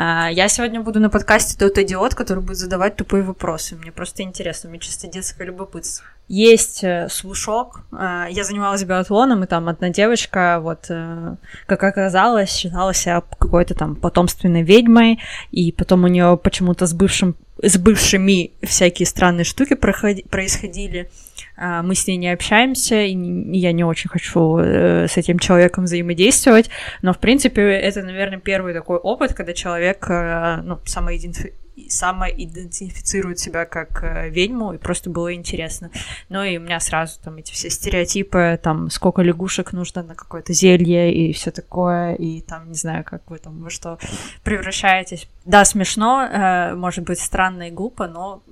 [0.00, 3.74] А, я сегодня буду на подкасте тот идиот, который будет задавать тупые вопросы.
[3.74, 6.06] Мне просто интересно, мне чисто детское любопытство.
[6.28, 7.80] Есть э, слушок.
[7.90, 11.34] А, я занималась биатлоном, и там одна девочка, вот, э,
[11.66, 15.18] как оказалось, считала себя какой-то там потомственной ведьмой,
[15.50, 21.10] и потом у нее почему-то с бывшим с бывшими всякие странные штуки происходили.
[21.60, 23.14] А, мы с ней не общаемся, и
[23.56, 26.70] я не очень хочу э, с этим человеком взаимодействовать,
[27.02, 33.64] но, в принципе, это, наверное, первый такой опыт, когда человек э, ну, самоидентифицирует самоидентифицирует себя
[33.64, 35.90] как э, ведьму, и просто было интересно.
[36.28, 40.52] Ну и у меня сразу там эти все стереотипы, там сколько лягушек нужно на какое-то
[40.52, 43.98] зелье и все такое, и там не знаю, как вы там во что
[44.44, 45.28] превращаетесь.
[45.44, 48.42] Да, смешно, может быть странно и глупо, но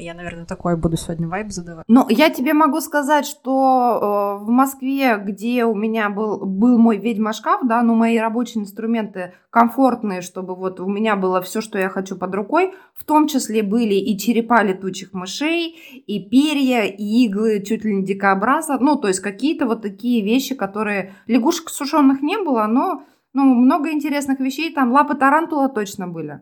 [0.00, 1.84] я, наверное, такой буду сегодня вайб задавать.
[1.88, 6.98] Ну, я тебе могу сказать, что э, в Москве, где у меня был, был мой
[6.98, 11.88] ведьма-шкаф, да, ну, мои рабочие инструменты комфортные, чтобы вот у меня было все, что я
[11.88, 12.49] хочу под рукой,
[12.94, 18.04] в том числе были и черепа летучих мышей, и перья, и иглы чуть ли не
[18.04, 21.14] дикообраза, ну, то есть какие-то вот такие вещи, которые...
[21.26, 26.40] Лягушек сушеных не было, но ну, много интересных вещей, там лапы тарантула точно были.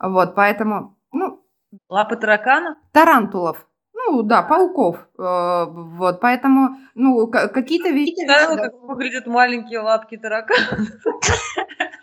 [0.00, 1.40] Вот, поэтому, ну...
[1.88, 2.76] Лапы таракана?
[2.92, 3.66] Тарантулов.
[3.94, 5.08] Ну, да, пауков.
[5.18, 8.26] Э, вот, поэтому, ну, какие-то вещи...
[8.26, 10.86] Да, как выглядят маленькие лапки таракана.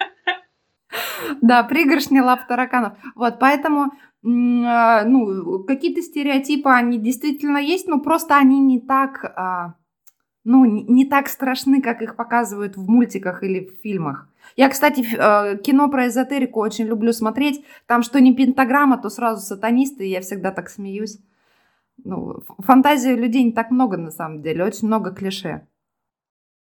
[1.42, 2.94] Да, пригоршни лап тараканов.
[3.16, 3.92] Вот, поэтому,
[4.24, 9.76] а, ну, какие-то стереотипы, они действительно есть, но просто они не так, а,
[10.44, 14.28] ну, не так страшны, как их показывают в мультиках или в фильмах.
[14.56, 17.64] Я, кстати, э, кино про эзотерику очень люблю смотреть.
[17.86, 21.20] Там что не пентаграмма, то сразу сатанисты, и я всегда так смеюсь.
[22.04, 25.68] Ну, фантазии людей не так много на самом деле, очень много клише.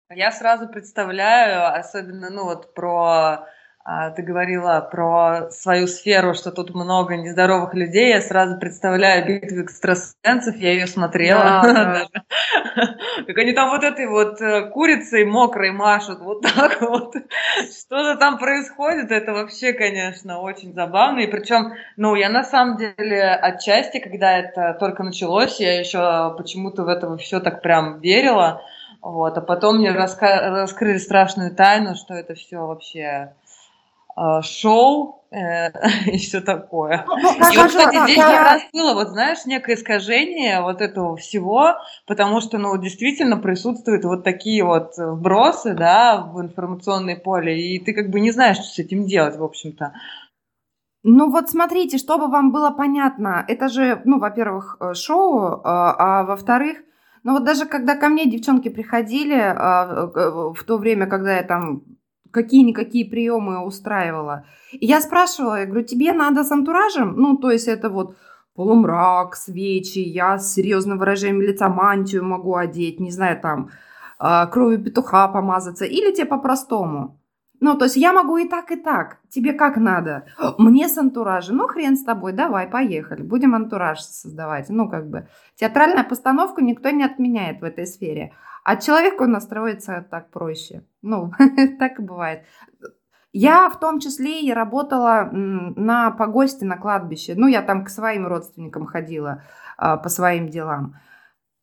[0.09, 3.49] Я сразу представляю, особенно, ну вот про а,
[4.17, 8.09] ты говорила про свою сферу, что тут много нездоровых людей.
[8.09, 11.61] Я сразу представляю битву экстрасенсов, я ее смотрела.
[11.63, 12.25] Да, да.
[13.27, 17.15] Как они там вот этой вот э, курицей мокрой машут, вот так вот.
[17.71, 21.21] Что-то там происходит, это вообще, конечно, очень забавно.
[21.21, 26.83] И причем, ну, я на самом деле отчасти, когда это только началось, я еще почему-то
[26.83, 28.63] в это все так прям верила.
[29.01, 33.33] Вот, а потом мне раска- раскрыли страшную тайну, что это все вообще а,
[34.43, 35.71] шоу э,
[36.11, 37.05] и все такое.
[37.07, 41.17] Ну, ну, и вот, кстати, здесь как раз было, вот знаешь, некое искажение вот этого
[41.17, 41.75] всего,
[42.07, 47.93] потому что, ну, действительно присутствуют вот такие вот вбросы, да, в информационное поле, и ты
[47.93, 49.93] как бы не знаешь, что с этим делать, в общем-то.
[51.09, 56.25] Ну вот смотрите, чтобы вам было понятно, это же, ну, во-первых, э, шоу, а, а
[56.25, 56.79] во-вторых,
[57.23, 60.07] ну вот даже когда ко мне девчонки приходили а,
[60.53, 61.83] в то время, когда я там
[62.31, 64.45] какие-никакие приемы устраивала.
[64.73, 67.15] И я спрашивала, я говорю, тебе надо с антуражем?
[67.17, 68.17] Ну, то есть это вот
[68.55, 73.71] полумрак, свечи, я с серьезным выражением лица мантию могу одеть, не знаю, там,
[74.19, 77.21] а, кровью петуха помазаться, или тебе по-простому.
[77.61, 79.19] Ну, то есть я могу и так, и так.
[79.31, 80.27] Тебе как надо?
[80.59, 81.57] Мне с антуражем.
[81.57, 83.23] Ну, хрен с тобой, давай, поехали.
[83.23, 84.69] Будем антураж создавать.
[84.69, 85.29] Ну, как бы.
[85.57, 88.35] Театральную постановку никто не отменяет в этой сфере.
[88.67, 90.83] А человеку настроиться так проще.
[91.01, 91.31] Ну,
[91.79, 92.43] так и бывает.
[93.33, 97.35] Я в том числе и работала на погосте на кладбище.
[97.37, 99.45] Ну, я там к своим родственникам ходила
[99.77, 100.97] а, по своим делам.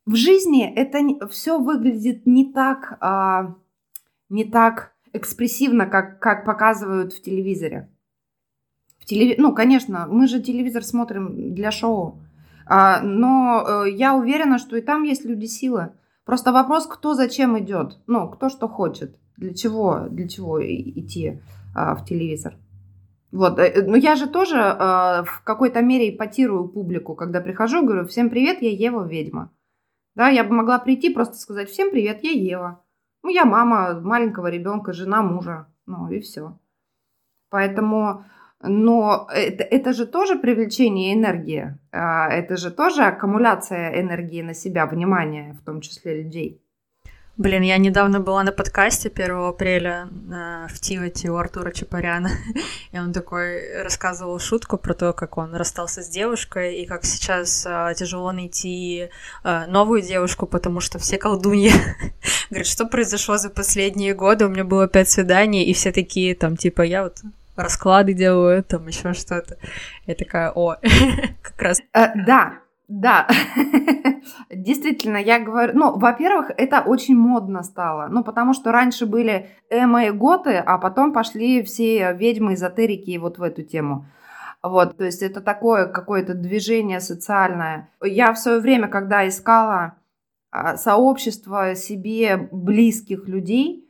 [0.06, 3.54] В жизни это все выглядит не так, а,
[4.30, 7.90] не так экспрессивно, как, как показывают в телевизоре.
[8.98, 9.34] В телеви...
[9.36, 12.22] Ну, конечно, мы же телевизор смотрим для шоу.
[12.64, 15.92] А, но э, я уверена, что и там есть люди силы.
[16.24, 21.40] Просто вопрос, кто зачем идет, ну, кто что хочет, для чего, для чего идти
[21.74, 22.56] а, в телевизор.
[23.30, 28.06] Вот, э, но я же тоже а, в какой-то мере ипотирую публику, когда прихожу, говорю,
[28.06, 29.50] всем привет, я Ева ведьма.
[30.14, 32.84] Да, я бы могла прийти просто сказать, всем привет, я Ева.
[33.22, 36.58] Ну, я мама маленького ребенка, жена мужа, ну и все.
[37.50, 38.24] Поэтому
[38.66, 44.86] но это, это же тоже привлечение энергии, а, это же тоже аккумуляция энергии на себя,
[44.86, 46.60] внимания, в том числе людей.
[47.36, 52.30] Блин, я недавно была на подкасте 1 апреля э, в Тивате у Артура Чапаряна,
[52.92, 57.66] и он такой рассказывал шутку про то, как он расстался с девушкой, и как сейчас
[57.66, 59.08] э, тяжело найти
[59.42, 61.72] э, новую девушку, потому что все колдуньи.
[62.50, 66.56] Говорит, что произошло за последние годы, у меня было пять свиданий, и все такие там,
[66.56, 67.18] типа, я вот
[67.56, 69.56] расклады делаю, там еще что-то.
[70.06, 70.76] Я такая, о,
[71.42, 71.80] как раз.
[71.92, 73.26] Э, да, да,
[74.50, 80.04] действительно, я говорю, ну, во-первых, это очень модно стало, ну, потому что раньше были эмо
[80.04, 84.06] и готы, а потом пошли все ведьмы, эзотерики вот в эту тему.
[84.62, 87.90] Вот, то есть это такое какое-то движение социальное.
[88.02, 89.96] Я в свое время, когда искала
[90.50, 93.83] а, сообщество себе близких людей,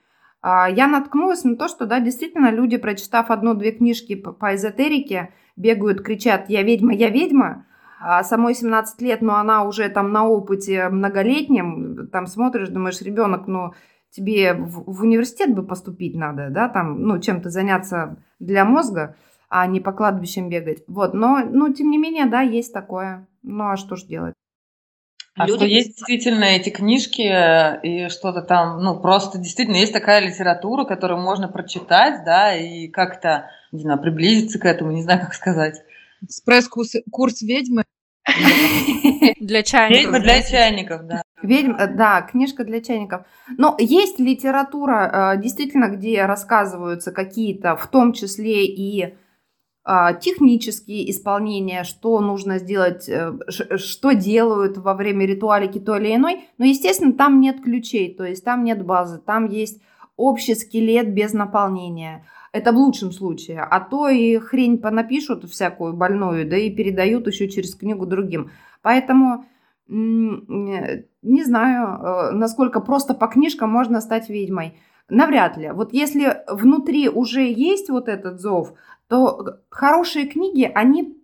[0.45, 6.51] я наткнулась на то, что, да, действительно, люди, прочитав одну-две книжки по эзотерике, бегают, кричат
[6.51, 7.67] «Я ведьма, я ведьма»,
[8.01, 13.47] а самой 17 лет, но она уже там на опыте многолетнем, там смотришь, думаешь, ребенок,
[13.47, 13.73] ну,
[14.11, 19.17] тебе в, в университет бы поступить надо, да, там, ну, чем-то заняться для мозга,
[19.49, 20.85] а не по кладбищам бегать.
[20.87, 23.27] Вот, но, ну, тем не менее, да, есть такое.
[23.43, 24.35] Ну, а что ж делать?
[25.37, 25.59] А Люди...
[25.59, 30.85] что есть действительно эти книжки э, и что-то там, ну, просто действительно есть такая литература,
[30.85, 35.83] которую можно прочитать, да, и как-то, не знаю, приблизиться к этому, не знаю, как сказать.
[36.23, 37.85] Экспресс-курс ведьмы.
[39.41, 40.05] Для чайников.
[40.05, 41.23] Ведьма для чайников, да.
[41.43, 43.27] Ведьм, э, да, книжка для чайников.
[43.59, 49.15] Но есть литература, э, действительно, где рассказываются какие-то, в том числе и
[49.87, 56.45] технические исполнения, что нужно сделать, э, что делают во время ритуалики то или иной.
[56.57, 59.83] Но, естественно, там нет ключей, то есть там нет базы, там есть
[60.17, 62.25] общий скелет без наполнения.
[62.53, 63.61] Это в лучшем случае.
[63.61, 68.51] А то и хрень понапишут всякую больную, да и передают еще через книгу другим.
[68.81, 69.45] Поэтому
[69.87, 74.79] не знаю, э, насколько просто по книжкам можно стать ведьмой.
[75.11, 75.71] Навряд ли.
[75.71, 78.73] Вот если внутри уже есть вот этот зов,
[79.09, 81.21] то хорошие книги, они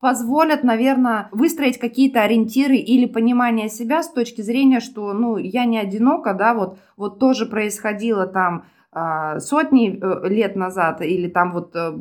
[0.00, 5.78] позволят, наверное, выстроить какие-то ориентиры или понимание себя с точки зрения, что, ну, я не
[5.78, 11.74] одинока, да, вот, вот тоже происходило там э, сотни э, лет назад, или там вот
[11.74, 11.98] э,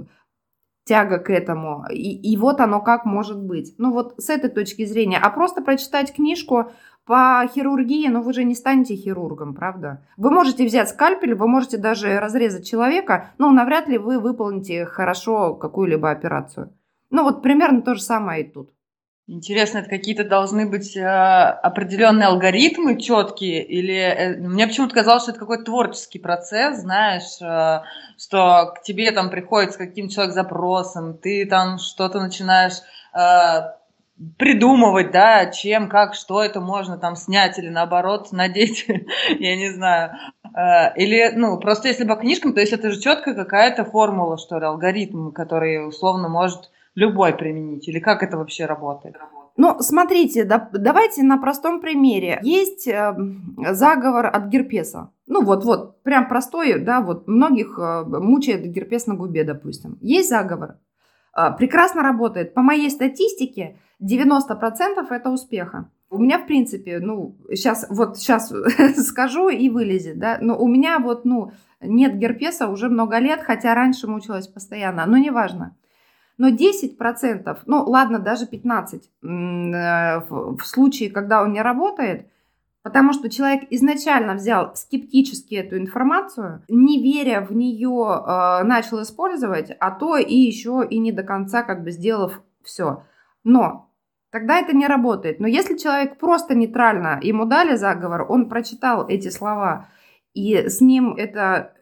[0.85, 3.73] тяга к этому, и, и вот оно как может быть.
[3.77, 5.17] Ну, вот с этой точки зрения.
[5.17, 6.71] А просто прочитать книжку
[7.05, 10.01] по хирургии, но вы же не станете хирургом, правда?
[10.17, 15.53] Вы можете взять скальпель, вы можете даже разрезать человека, но навряд ли вы выполните хорошо
[15.53, 16.73] какую-либо операцию.
[17.11, 18.71] Ну вот примерно то же самое и тут.
[19.27, 25.31] Интересно, это какие-то должны быть э, определенные алгоритмы четкие, или э, мне почему-то казалось, что
[25.31, 27.81] это какой-то творческий процесс, знаешь, э,
[28.19, 32.75] что к тебе там приходит с каким-то человек запросом, ты там что-то начинаешь
[33.15, 33.73] э,
[34.37, 38.85] придумывать, да, чем, как, что это можно там снять или наоборот надеть,
[39.39, 40.11] я не знаю.
[40.55, 44.57] Э, или, ну, просто если по книжкам, то есть это же четкая какая-то формула, что
[44.57, 49.17] ли, алгоритм, который условно может любой применить, или как это вообще работает?
[49.57, 52.39] Ну, смотрите, да, давайте на простом примере.
[52.41, 53.15] Есть э,
[53.71, 55.11] заговор от герпеса.
[55.27, 59.97] Ну, вот-вот, прям простой, да, вот многих э, мучает герпес на губе, допустим.
[60.01, 60.75] Есть заговор.
[61.35, 62.53] Э, прекрасно работает.
[62.53, 65.89] По моей статистике, 90% это успеха.
[66.09, 68.53] У меня, в принципе, ну, сейчас, вот сейчас
[68.97, 73.73] скажу и вылезет, да, но у меня вот, ну, нет герпеса уже много лет, хотя
[73.75, 75.75] раньше мучилась постоянно, но неважно.
[76.37, 82.27] Но 10%, ну ладно, даже 15% э, в случае, когда он не работает,
[82.85, 89.75] потому что человек изначально взял скептически эту информацию, не веря в нее, э, начал использовать,
[89.79, 93.03] а то и еще и не до конца как бы сделав все.
[93.43, 93.89] Но
[94.29, 95.39] тогда это не работает.
[95.39, 99.89] Но если человек просто нейтрально, ему дали заговор, он прочитал эти слова,
[100.35, 101.73] и с ним это,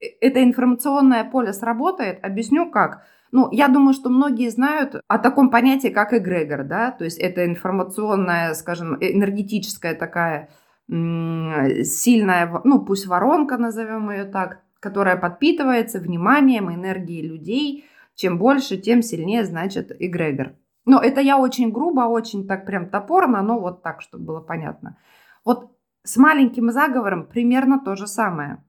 [0.00, 3.04] это информационное поле сработает, объясню как.
[3.30, 7.44] Ну, я думаю, что многие знают о таком понятии, как эгрегор, да, то есть это
[7.44, 10.48] информационная, скажем, энергетическая такая
[10.88, 17.84] сильная, ну, пусть воронка, назовем ее так, которая подпитывается вниманием, энергией людей.
[18.14, 20.54] Чем больше, тем сильнее, значит, эгрегор.
[20.86, 24.96] Но это я очень грубо, очень так прям топорно, но вот так, чтобы было понятно.
[25.44, 25.70] Вот
[26.02, 28.64] с маленьким заговором примерно то же самое.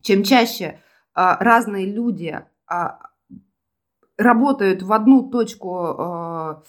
[0.00, 0.80] Чем чаще
[1.14, 2.98] а, разные люди а,
[4.18, 6.62] работают в одну точку, а,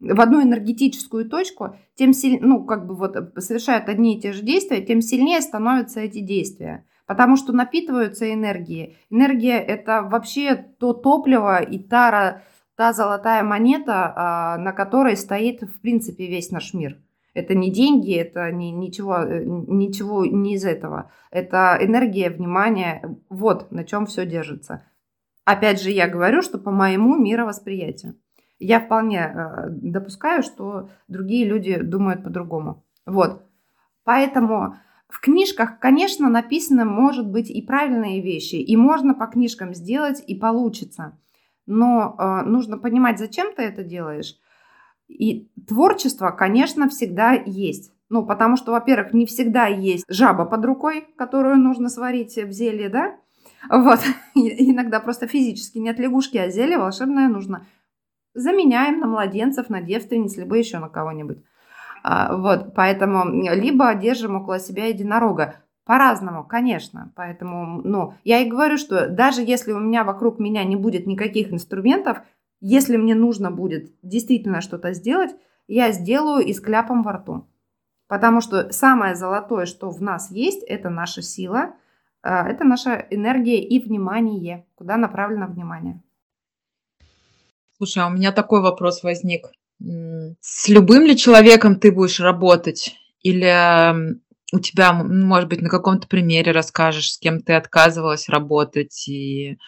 [0.00, 4.42] в одну энергетическую точку, тем сильнее, ну, как бы вот совершают одни и те же
[4.42, 6.86] действия, тем сильнее становятся эти действия.
[7.06, 8.96] Потому что напитываются энергией.
[9.10, 12.42] Энергия– это вообще то топливо и та
[12.76, 16.96] та золотая монета, а, на которой стоит, в принципе, весь наш мир.
[17.34, 21.10] Это не деньги, это не, ничего, э, ничего не из этого.
[21.30, 24.82] Это энергия, внимание, вот на чем все держится.
[25.44, 28.16] Опять же, я говорю, что по моему мировосприятию.
[28.58, 32.84] Я вполне э, допускаю, что другие люди думают по-другому.
[33.06, 33.42] Вот.
[34.04, 34.76] Поэтому
[35.08, 40.34] в книжках, конечно, написаны, может быть, и правильные вещи, и можно по книжкам сделать, и
[40.34, 41.18] получится–
[41.70, 44.36] но э, нужно понимать, зачем ты это делаешь.
[45.06, 47.92] И творчество, конечно, всегда есть.
[48.08, 52.88] Ну, потому что, во-первых, не всегда есть жаба под рукой, которую нужно сварить в зелье,
[52.88, 53.16] да?
[53.68, 54.00] Вот.
[54.34, 57.66] Иногда просто физически нет лягушки, а зелье волшебное нужно.
[58.34, 61.38] Заменяем на младенцев, на девственниц, либо еще на кого-нибудь.
[62.02, 65.56] А, вот, поэтому либо держим около себя единорога.
[65.84, 67.12] По-разному, конечно.
[67.16, 71.52] Поэтому, ну, я и говорю, что даже если у меня вокруг меня не будет никаких
[71.52, 72.18] инструментов,
[72.60, 75.34] если мне нужно будет действительно что-то сделать,
[75.66, 77.48] я сделаю и с кляпом во рту.
[78.06, 81.74] Потому что самое золотое, что в нас есть, это наша сила,
[82.22, 84.66] это наша энергия и внимание.
[84.74, 86.02] Куда направлено внимание?
[87.76, 89.46] Слушай, а у меня такой вопрос возник.
[90.40, 92.96] С любым ли человеком ты будешь работать?
[93.22, 94.18] Или
[94.52, 99.58] у тебя, может быть, на каком-то примере расскажешь, с кем ты отказывалась работать и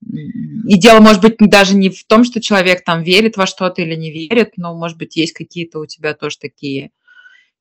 [0.00, 3.96] И дело может быть даже не в том, что человек там верит во что-то или
[3.96, 6.92] не верит, но, может быть, есть какие-то у тебя тоже такие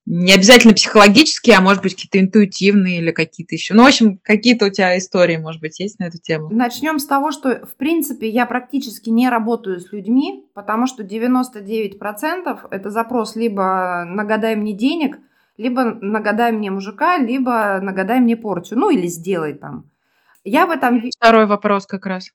[0.09, 3.73] не обязательно психологические, а может быть какие-то интуитивные или какие-то еще.
[3.73, 6.47] Ну, в общем, какие-то у тебя истории, может быть, есть на эту тему.
[6.49, 12.67] Начнем с того, что, в принципе, я практически не работаю с людьми, потому что 99%
[12.71, 15.17] это запрос либо нагадай мне денег,
[15.57, 19.89] либо нагадай мне мужика, либо нагадай мне порчу, ну или сделай там.
[20.45, 21.03] Я в этом...
[21.19, 22.31] Второй вопрос как раз.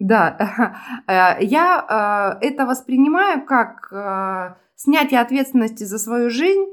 [0.00, 0.74] Да,
[1.06, 6.66] э, я э, это воспринимаю как э, снятие ответственности за свою жизнь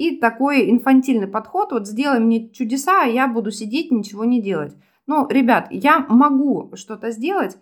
[0.00, 4.74] и такой инфантильный подход, вот сделай мне чудеса, а я буду сидеть, ничего не делать.
[5.06, 7.58] Ну, ребят, я могу что-то сделать,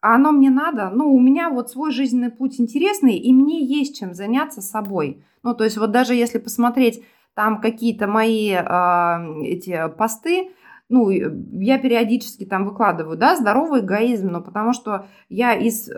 [0.00, 0.90] а оно мне надо.
[0.90, 5.22] Ну, у меня вот свой жизненный путь интересный, и мне есть чем заняться собой.
[5.44, 7.04] Ну, то есть вот даже если посмотреть
[7.34, 10.50] там какие-то мои э, эти посты,
[10.90, 15.94] ну, я периодически там выкладываю, да, здоровый эгоизм, но потому что я из э,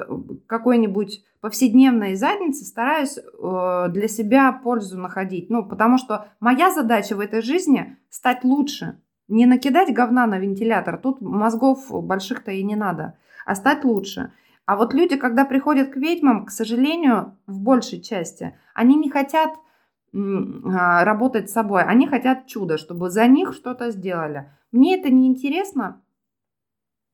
[0.47, 5.49] какой-нибудь повседневной задницы стараюсь э, для себя пользу находить.
[5.49, 9.01] Ну, потому что моя задача в этой жизни стать лучше.
[9.29, 13.15] Не накидать говна на вентилятор, тут мозгов больших-то и не надо,
[13.47, 14.33] а стать лучше.
[14.67, 19.53] А вот люди, когда приходят к ведьмам, к сожалению, в большей части, они не хотят
[20.13, 24.51] работать с собой, они хотят чуда, чтобы за них что-то сделали.
[24.71, 26.03] Мне это не интересно,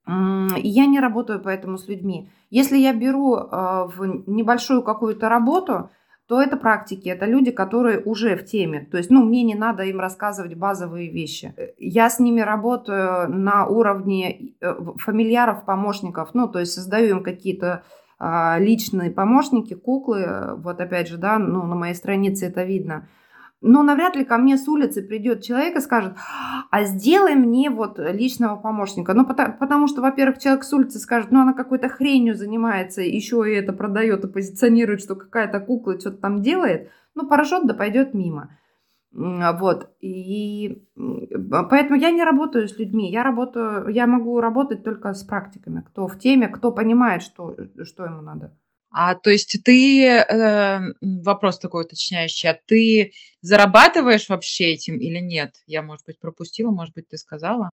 [0.08, 2.30] я не работаю поэтому с людьми.
[2.50, 5.90] Если я беру а, в небольшую какую-то работу,
[6.26, 8.86] то это практики, это люди, которые уже в теме.
[8.90, 11.54] То есть, ну, мне не надо им рассказывать базовые вещи.
[11.78, 17.68] Я с ними работаю на уровне э, фамильяров, помощников, ну, то есть создаю им какие-то
[17.68, 17.82] а,
[18.20, 20.56] личные помощники, куклы.
[20.56, 23.08] Вот опять же, да, ну, на моей странице это видно.
[23.60, 26.14] Но навряд ли ко мне с улицы придет человек и скажет,
[26.70, 29.14] а сделай мне вот личного помощника.
[29.14, 33.42] Ну, потому, потому что, во-первых, человек с улицы скажет, ну, она какой-то хренью занимается, еще
[33.48, 36.90] и это продает и позиционирует, что какая-то кукла что-то там делает.
[37.16, 38.50] Ну, поражет, да пойдет мимо.
[39.10, 39.90] Вот.
[40.00, 40.82] И
[41.50, 43.10] поэтому я не работаю с людьми.
[43.10, 45.82] Я работаю, я могу работать только с практиками.
[45.86, 48.56] Кто в теме, кто понимает, что, что ему надо.
[48.90, 55.56] А то есть ты, э, вопрос такой уточняющий, а ты зарабатываешь вообще этим или нет?
[55.66, 57.70] Я, может быть, пропустила, может быть, ты сказала?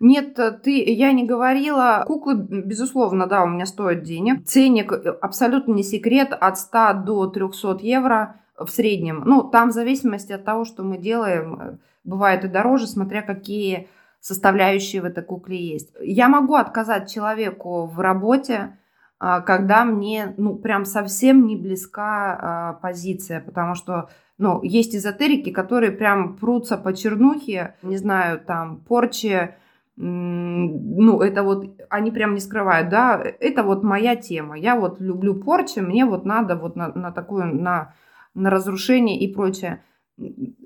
[0.00, 2.02] Нет, э, ты, я не говорила.
[2.06, 4.46] Куклы, безусловно, да, у меня стоят денег.
[4.46, 9.22] Ценник э, абсолютно не секрет, от 100 до 300 евро в среднем.
[9.24, 13.88] Ну, там в зависимости от того, что мы делаем, э, бывает и дороже, смотря какие
[14.20, 15.92] составляющие в этой кукле есть.
[16.00, 18.76] Я могу отказать человеку в работе,
[19.20, 25.50] а, когда мне, ну, прям совсем не близка а, позиция, потому что, ну, есть эзотерики,
[25.50, 29.54] которые прям прутся по чернухе, не знаю, там, порчи,
[29.96, 35.34] ну, это вот, они прям не скрывают, да, это вот моя тема, я вот люблю
[35.34, 37.94] порчи, мне вот надо вот на, на такую, на,
[38.34, 39.82] на разрушение и прочее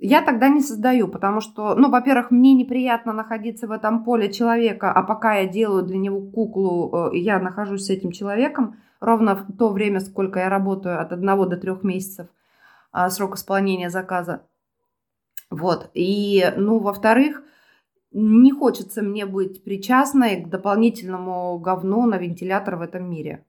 [0.01, 4.91] я тогда не создаю, потому что, ну, во-первых, мне неприятно находиться в этом поле человека,
[4.91, 9.57] а пока я делаю для него куклу, э, я нахожусь с этим человеком ровно в
[9.57, 12.29] то время, сколько я работаю, от одного до трех месяцев
[12.93, 14.47] а, срок исполнения заказа.
[15.51, 15.91] Вот.
[15.93, 17.43] И, ну, во-вторых,
[18.13, 23.45] не хочется мне быть причастной к дополнительному говну на вентилятор в этом мире.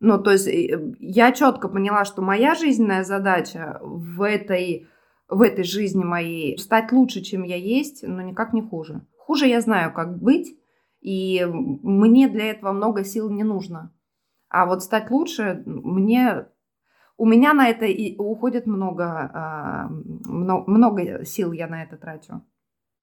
[0.00, 4.86] Ну, то есть э, я четко поняла, что моя жизненная задача в этой,
[5.28, 9.06] в этой жизни моей стать лучше, чем я есть, но никак не хуже.
[9.16, 10.56] Хуже я знаю, как быть,
[11.00, 13.92] и мне для этого много сил не нужно.
[14.48, 16.46] А вот стать лучше, мне,
[17.16, 22.42] у меня на это и уходит много, а, много, много сил я на это трачу.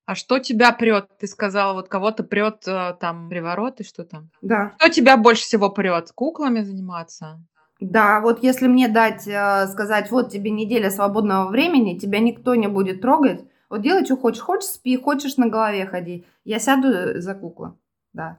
[0.06, 1.08] А что тебя прет?
[1.20, 4.30] Ты сказала, вот кого-то прет э, там приворот и что там?
[4.42, 4.74] Да.
[4.78, 6.12] Что тебя больше всего прет?
[6.14, 7.42] Куклами заниматься?
[7.80, 12.68] Да, вот если мне дать, э, сказать, вот тебе неделя свободного времени, тебя никто не
[12.68, 14.42] будет трогать, вот делай, что хочешь.
[14.42, 16.24] Хочешь, спи, хочешь на голове ходи.
[16.44, 17.80] Я сяду за куклу,
[18.14, 18.38] да.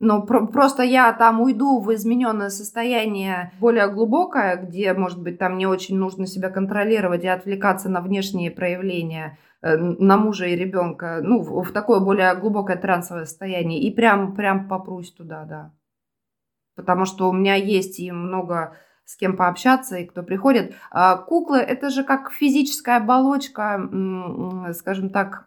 [0.00, 5.58] Но про- просто я там уйду в измененное состояние более глубокое, где, может быть, там
[5.58, 11.20] не очень нужно себя контролировать и отвлекаться на внешние проявления Э, на мужа и ребенка,
[11.22, 15.72] ну, в, в такое более глубокое трансовое состояние, и прям, прям попрусь туда, да.
[16.76, 20.74] Потому что у меня есть и много с кем пообщаться, и кто приходит.
[20.90, 23.80] А куклы– это же как физическая оболочка,
[24.74, 25.46] скажем так,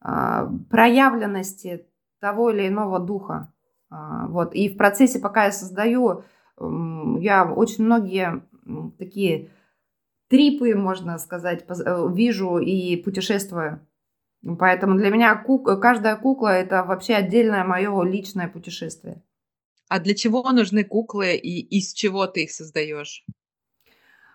[0.00, 1.86] а, проявленности
[2.20, 3.52] того или иного духа.
[3.90, 4.54] А, вот.
[4.54, 6.24] И в процессе, пока я создаю,
[6.58, 8.42] я очень многие
[8.98, 9.50] такие
[10.28, 13.86] трипы, можно сказать, э, вижу и путешествую.
[14.58, 15.80] Поэтому для меня кук...
[15.80, 19.22] каждая кукла это вообще отдельное мое личное путешествие.
[19.88, 23.24] А для чего нужны куклы и из чего ты их создаешь?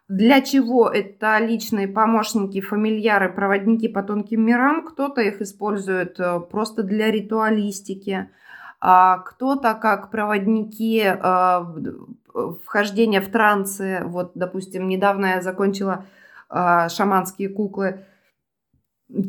[0.08, 4.86] Для чего это личные помощники, фамильяры, проводники по тонким мирам?
[4.86, 8.30] Кто-то их использует э, просто для ритуалистики,
[8.82, 11.02] а кто-то как проводники
[12.34, 14.02] э, вхождения в трансы.
[14.04, 16.06] Вот, допустим, недавно я закончила
[16.50, 18.06] э, шаманские куклы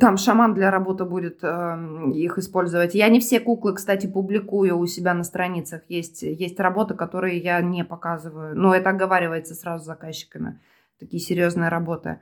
[0.00, 2.94] там шаман для работы будет э, их использовать.
[2.94, 5.82] Я не все куклы, кстати, публикую у себя на страницах.
[5.88, 8.56] Есть, есть работы, которые я не показываю.
[8.56, 10.60] Но это оговаривается сразу с заказчиками.
[10.98, 12.20] Такие серьезные работы.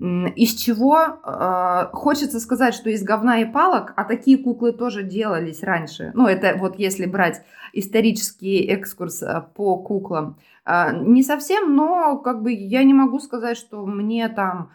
[0.00, 5.62] Из чего э, хочется сказать, что из говна и палок, а такие куклы тоже делались
[5.62, 6.12] раньше.
[6.14, 7.42] Ну, это вот если брать
[7.74, 10.38] исторический экскурс э, по куклам.
[10.64, 14.70] Э, не совсем, но как бы я не могу сказать, что мне там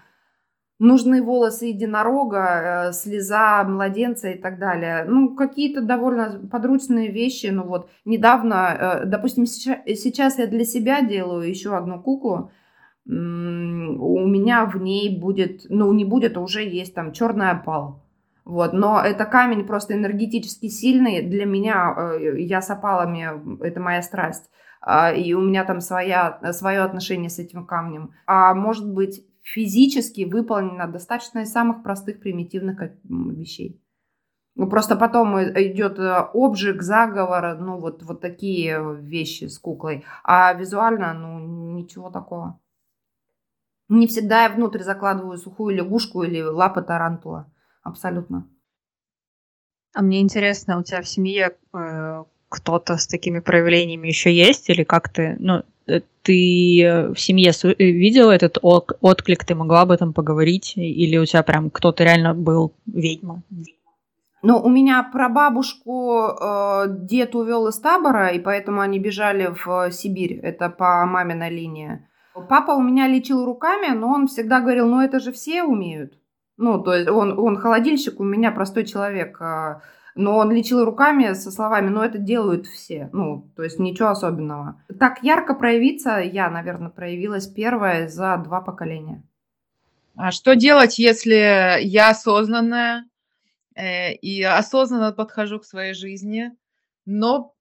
[0.80, 5.06] нужны волосы единорога, э, слеза младенца и так далее.
[5.08, 7.48] Ну, какие-то довольно подручные вещи.
[7.48, 12.52] Ну вот, недавно, э, допустим, сейчас я для себя делаю еще одну куклу.
[13.08, 13.12] У
[14.28, 18.04] меня в ней будет, ну, не будет, а уже есть там черный опал.
[18.46, 21.24] Вот, но это камень просто энергетически сильный.
[21.24, 24.50] Для меня, э, я с опалами, это моя страсть.
[24.82, 28.12] А, и у меня там своя, свое отношение с этим камнем.
[28.28, 33.82] А может быть, физически выполнена достаточно из самых простых примитивных вещей.
[34.56, 40.06] Ну, просто потом идет э, обжиг, заговор, ну, вот, вот такие вещи с куклой.
[40.24, 41.40] А визуально, ну,
[41.76, 42.60] ничего такого.
[43.88, 47.52] Не всегда я внутрь закладываю сухую лягушку или лапы тарантула.
[47.84, 48.48] Абсолютно.
[49.94, 54.70] А мне интересно, у тебя в семье э, кто-то с такими проявлениями еще есть?
[54.70, 59.82] Или как ты, ну, Э, ты э, в семье э, видела этот отклик, ты могла
[59.82, 60.74] об этом поговорить?
[60.76, 63.44] Или у тебя прям кто-то реально был ведьма?
[64.42, 70.40] Ну, у меня прабабушку э, дед увел из табора, и поэтому они бежали в Сибирь.
[70.44, 72.08] Это по маминой линии.
[72.42, 76.20] Папа у меня лечил руками, но он всегда говорил, ну это же все умеют.
[76.58, 79.42] Ну, то есть он, он холодильщик, у меня простой человек.
[79.42, 79.82] А
[80.16, 84.82] но он лечил руками со словами, ну это делают все, ну, то есть ничего особенного.
[84.98, 89.24] Так ярко проявиться, я, наверное, проявилась первая за два поколения.
[90.16, 93.06] А что делать, если я осознанная
[93.76, 96.52] э, и осознанно подхожу к своей жизни,
[97.06, 97.54] но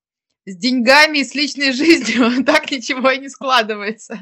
[0.47, 4.21] с деньгами и с личной жизнью так ничего и не складывается?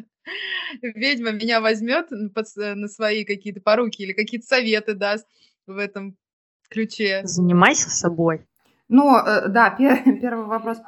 [0.82, 5.26] Ведьма меня возьмет на свои какие-то поруки или какие-то советы даст
[5.66, 6.16] в этом
[6.68, 7.22] ключе.
[7.24, 8.46] Занимайся собой.
[8.88, 10.78] Ну, э, да, первый вопрос.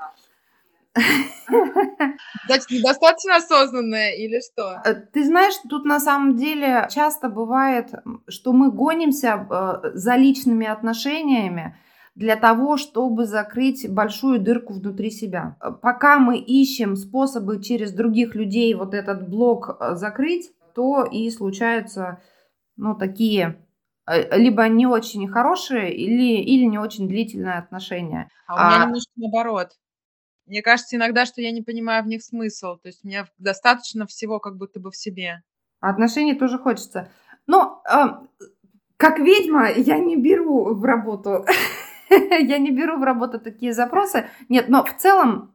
[2.46, 4.80] Значит, недостаточно осознанная или что?
[4.84, 7.92] Э, ты знаешь, тут на самом деле часто бывает,
[8.28, 11.76] что мы гонимся э, за личными отношениями
[12.14, 15.56] для того, чтобы закрыть большую дырку внутри себя.
[15.82, 22.20] Пока мы ищем способы через других людей вот этот блок закрыть, то и случаются
[22.76, 23.64] ну, такие
[24.06, 28.28] Э, либо не очень хорошие или, или не очень длительные отношения.
[28.46, 28.84] А у меня а...
[28.86, 29.70] немножко наоборот.
[30.46, 32.76] Мне кажется иногда, что я не понимаю в них смысл.
[32.76, 35.42] То есть мне достаточно всего как будто бы в себе.
[35.80, 37.10] Отношений тоже хочется.
[37.46, 38.44] Но э,
[38.98, 41.46] как ведьма я не беру в работу.
[42.40, 44.28] я не беру в работу такие запросы.
[44.48, 45.54] Нет, но в целом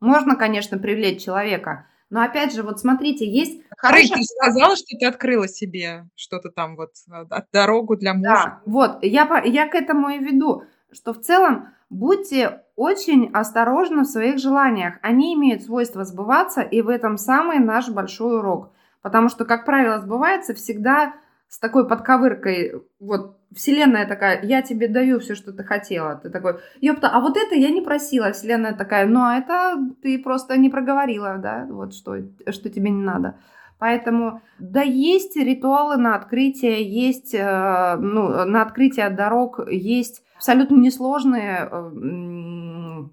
[0.00, 1.86] можно, конечно, привлечь человека.
[2.10, 3.60] Но опять же, вот смотрите, есть...
[3.84, 8.28] Харry, ты сказала, что ты открыла себе что-то там вот, от дорогу для мужа.
[8.28, 14.08] Да, вот, я, я к этому и веду, что в целом будьте очень осторожны в
[14.08, 14.94] своих желаниях.
[15.02, 18.72] Они имеют свойство сбываться, и в этом самый наш большой урок.
[19.02, 21.14] Потому что, как правило, сбывается всегда
[21.48, 26.16] с такой подковыркой, вот Вселенная такая, я тебе даю все, что ты хотела.
[26.16, 28.32] Ты такой, ёпта, а вот это я не просила.
[28.32, 32.18] Вселенная такая, ну а это ты просто не проговорила, да, вот что,
[32.50, 33.38] что тебе не надо.
[33.78, 41.68] Поэтому, да, есть ритуалы на открытие, есть, э, ну, на открытие дорог, есть абсолютно несложные,
[41.70, 43.04] э,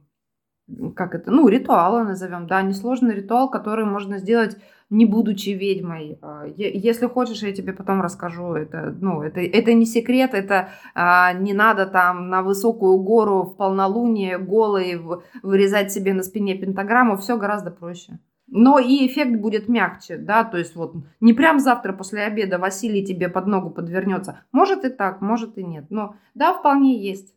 [0.96, 4.58] как это, ну, ритуалы назовем, да, несложный ритуал, который можно сделать
[4.90, 6.20] не будучи ведьмой.
[6.22, 8.54] А, если хочешь, я тебе потом расскажу.
[8.54, 13.58] Это, ну, это, это не секрет, это а, не надо там на высокую гору в
[13.58, 15.02] полнолуние голой
[15.42, 17.18] вырезать себе на спине пентаграмму.
[17.18, 18.20] Все гораздо проще.
[18.48, 23.04] Но и эффект будет мягче, да, то есть вот не прям завтра после обеда Василий
[23.04, 24.42] тебе под ногу подвернется.
[24.52, 25.86] Может и так, может и нет.
[25.90, 27.34] Но да, вполне есть.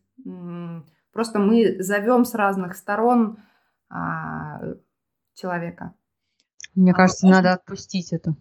[1.12, 3.38] Просто мы зовем с разных сторон
[3.88, 4.60] а,
[5.34, 5.94] человека.
[6.78, 8.36] Мне а кажется, надо отпустить это.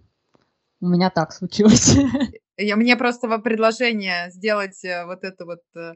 [0.80, 1.96] У меня так случилось.
[2.58, 5.94] Я, мне просто предложение сделать э, вот эту вот э,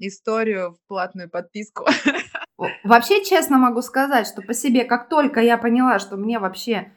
[0.00, 1.86] историю в платную подписку.
[2.84, 6.92] Вообще, честно могу сказать, что по себе, как только я поняла, что мне вообще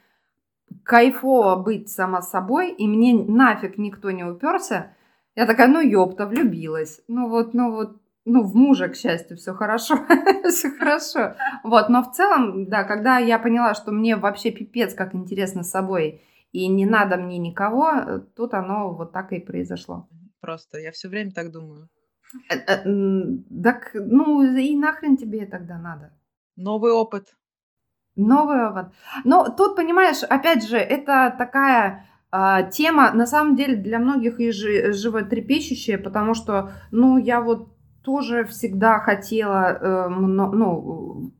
[0.82, 4.94] кайфово быть сама собой, и мне нафиг никто не уперся,
[5.36, 7.00] я такая, ну ёпта, влюбилась.
[7.08, 9.98] Ну вот, ну вот, ну, в мужа, к счастью, все хорошо,
[10.48, 11.34] все хорошо.
[11.62, 15.70] Вот, но в целом, да, когда я поняла, что мне вообще пипец, как интересно с
[15.70, 16.22] собой,
[16.52, 20.08] и не надо мне никого, тут оно вот так и произошло.
[20.40, 21.88] Просто, я все время так думаю.
[22.50, 22.82] Э, э,
[23.62, 26.12] так, ну, и нахрен тебе тогда надо?
[26.56, 27.34] Новый опыт.
[28.16, 28.92] Новый опыт.
[29.24, 34.50] Но тут, понимаешь, опять же, это такая э, тема, на самом деле, для многих и
[34.50, 37.73] животрепещущая, потому что, ну, я вот
[38.04, 41.32] тоже всегда хотела, э, ну,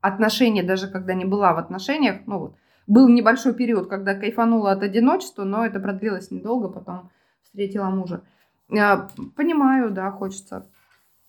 [0.00, 2.56] отношения, даже когда не была в отношениях, ну, вот,
[2.86, 7.10] был небольшой период, когда кайфанула от одиночества, но это продлилось недолго, потом
[7.42, 8.22] встретила мужа.
[8.70, 10.66] Э, понимаю, да, хочется.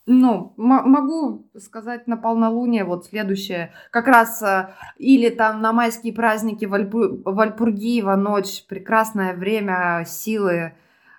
[0.07, 3.71] Ну, могу сказать на полнолуние вот следующее.
[3.91, 7.21] Как раз э, или там на майские праздники Вальпу...
[7.23, 10.55] Вальпургиева ночь, прекрасное время, силы.
[10.63, 10.73] А,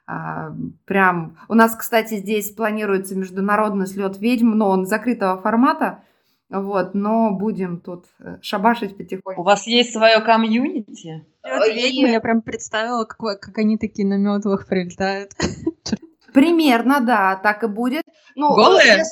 [0.06, 1.38] прям.
[1.48, 6.02] У нас, кстати, здесь планируется международный слет ведьм, но он закрытого формата.
[6.52, 9.40] Вот, но будем тут э, шабашить потихоньку.
[9.40, 11.24] У вас есть свое комьюнити?
[11.42, 15.32] Ведьмы, я прям представила, как, как они такие на метлах прилетают.
[16.34, 18.02] Примерно, да, так и будет.
[18.36, 19.02] Ну, Голые?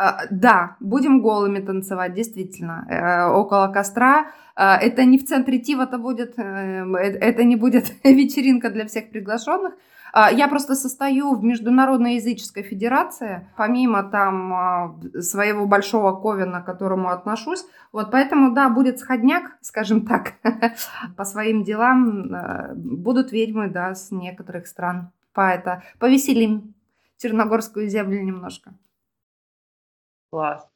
[0.00, 2.86] А, да, будем голыми танцевать, действительно.
[2.88, 4.32] Э, около костра.
[4.54, 9.74] А, это не в центре Тива-то будет, э, это не будет вечеринка для всех приглашенных.
[10.12, 16.66] А, я просто состою в Международной языческой федерации, помимо там а, своего большого ковена, к
[16.66, 17.64] которому отношусь.
[17.92, 20.34] Вот поэтому, да, будет сходняк, скажем так,
[21.16, 22.34] по своим делам.
[22.34, 25.10] А, будут ведьмы, да, с некоторых стран.
[25.32, 26.74] По это повеселим
[27.18, 28.72] Черногорскую землю немножко.
[30.30, 30.66] Класс.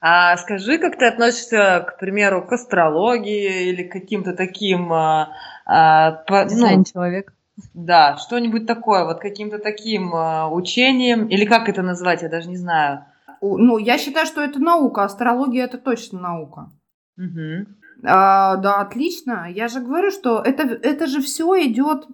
[0.00, 4.92] А скажи, как ты относишься, к примеру, к астрологии или к каким-то таким...
[4.92, 5.28] А,
[5.64, 7.32] а, по, ну, человек
[7.74, 12.56] да, что-нибудь такое, вот каким-то таким э, учением, или как это назвать, я даже не
[12.56, 13.04] знаю.
[13.40, 16.70] Ну, я считаю, что это наука, астрология это точно наука.
[17.18, 17.66] Угу.
[18.04, 19.48] А, да, отлично.
[19.50, 22.06] Я же говорю, что это, это же все идет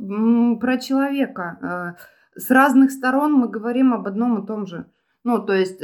[0.61, 1.97] про человека.
[1.97, 4.86] Э, с разных сторон мы говорим об одном и том же.
[5.24, 5.82] Ну, то есть...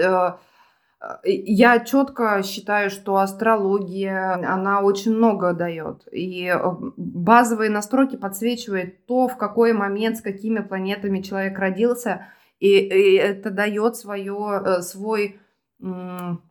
[1.04, 6.06] Э, я четко считаю, что астрология, она очень много дает.
[6.12, 6.58] И э,
[6.96, 12.26] базовые настройки подсвечивает то, в какой момент, с какими планетами человек родился.
[12.60, 15.40] И, и это дает свое, э, свой,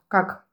[0.08, 0.46] как,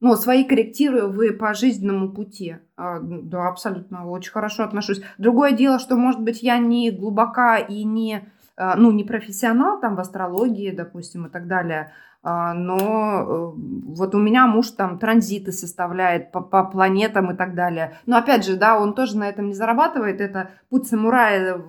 [0.00, 2.56] ну, свои корректиры вы по жизненному пути.
[2.76, 5.02] А, да, абсолютно, очень хорошо отношусь.
[5.18, 9.94] Другое дело, что, может быть, я не глубока и не, э, ну, не профессионал там
[9.96, 12.05] в астрологии, допустим, и так далее, а,
[12.54, 13.52] но э,
[13.94, 17.98] вот у меня муж там транзиты составляет по, по планетам и так далее.
[18.04, 20.20] Но опять же, да, он тоже на этом не зарабатывает.
[20.20, 21.62] Это путь самурая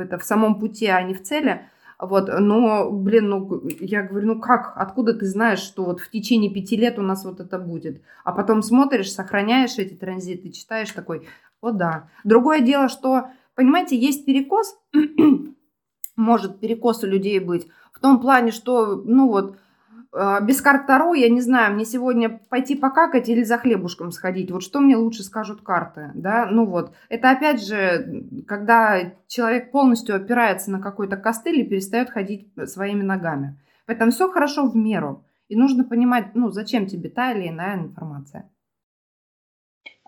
[0.00, 1.68] это в самом пути, а не в цели.
[2.00, 6.52] Вот, но, блин, ну, я говорю, ну как, откуда ты знаешь, что вот в течение
[6.52, 8.02] пяти лет у нас вот это будет?
[8.24, 11.28] А потом смотришь, сохраняешь эти транзиты, читаешь такой,
[11.60, 12.08] о да.
[12.24, 14.76] Другое дело, что, понимаете, есть перекос,
[16.16, 19.65] может перекос у людей быть, в том плане, что, ну вот, а,
[20.12, 24.50] без карт Таро, я не знаю, мне сегодня пойти покакать или за хлебушком сходить.
[24.50, 26.46] Вот что мне лучше скажут карты, да?
[26.50, 32.52] Ну вот, это опять же, когда человек полностью опирается на какой-то костыль и перестает ходить
[32.66, 33.58] своими ногами.
[33.86, 35.24] Поэтому все хорошо в меру.
[35.48, 38.50] И нужно понимать, ну, зачем тебе та или иная информация.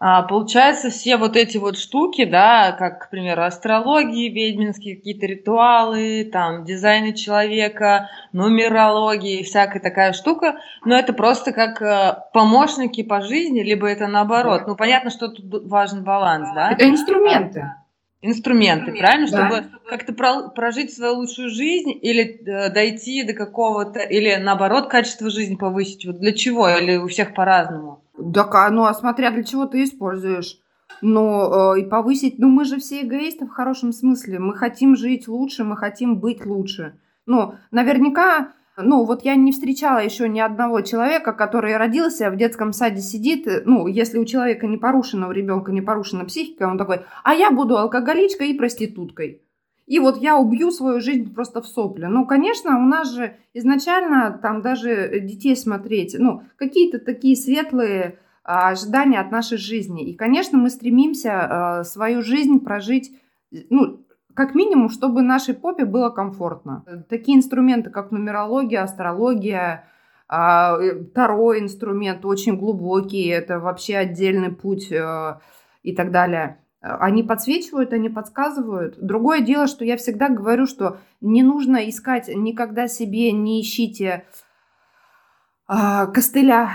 [0.00, 6.28] А, получается, все вот эти вот штуки, да, как, к примеру, астрологии, ведьминские какие-то ритуалы,
[6.32, 13.60] там, дизайны человека, нумерологии, всякая такая штука, но это просто как э, помощники по жизни,
[13.60, 14.68] либо это наоборот.
[14.68, 16.70] Ну, понятно, что тут важен баланс, да?
[16.70, 17.72] Это инструменты.
[18.20, 19.28] Инструменты, правильно?
[19.30, 19.46] Да.
[19.46, 25.28] Чтобы как-то про, прожить свою лучшую жизнь или э, дойти до какого-то, или наоборот, качество
[25.28, 26.04] жизни повысить.
[26.04, 26.68] Вот для чего?
[26.68, 28.02] Или у всех по-разному?
[28.18, 30.58] Да, ну а смотря для чего ты используешь.
[31.00, 34.38] Но э, и повысить, ну мы же все эгоисты в хорошем смысле.
[34.38, 36.98] Мы хотим жить лучше, мы хотим быть лучше.
[37.26, 42.72] Ну, наверняка, ну вот я не встречала еще ни одного человека, который родился, в детском
[42.72, 46.78] саде сидит, э, ну, если у человека не порушена, у ребенка не порушена психика, он
[46.78, 49.42] такой, а я буду алкоголичкой и проституткой.
[49.88, 52.04] И вот я убью свою жизнь просто в сопли.
[52.04, 58.68] Ну, конечно, у нас же изначально там даже детей смотреть, ну, какие-то такие светлые а,
[58.68, 60.10] ожидания от нашей жизни.
[60.10, 63.12] И, конечно, мы стремимся а, свою жизнь прожить,
[63.70, 66.84] ну, как минимум, чтобы нашей попе было комфортно.
[67.08, 69.88] Такие инструменты, как нумерология, астрология,
[70.28, 70.98] а, э,
[71.58, 75.38] инструмент очень глубокий, это вообще отдельный путь э,
[75.82, 76.58] и так далее.
[76.80, 78.98] Они подсвечивают, они подсказывают.
[78.98, 84.24] Другое дело, что я всегда говорю, что не нужно искать, никогда себе не ищите
[85.66, 86.70] а, костыля,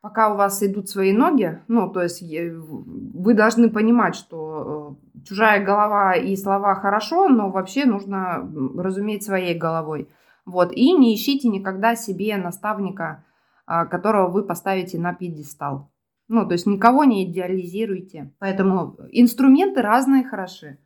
[0.00, 1.60] пока у вас идут свои ноги.
[1.66, 7.84] Ну, то есть вы должны понимать, что э, чужая голова и слова хорошо, но вообще
[7.84, 10.08] нужно разуметь своей головой.
[10.44, 10.70] Вот.
[10.70, 13.24] И не ищите никогда себе наставника,
[13.66, 15.90] а, которого вы поставите на пьедестал.
[16.28, 18.32] Ну, то есть никого не идеализируйте.
[18.38, 20.78] Поэтому инструменты разные хороши.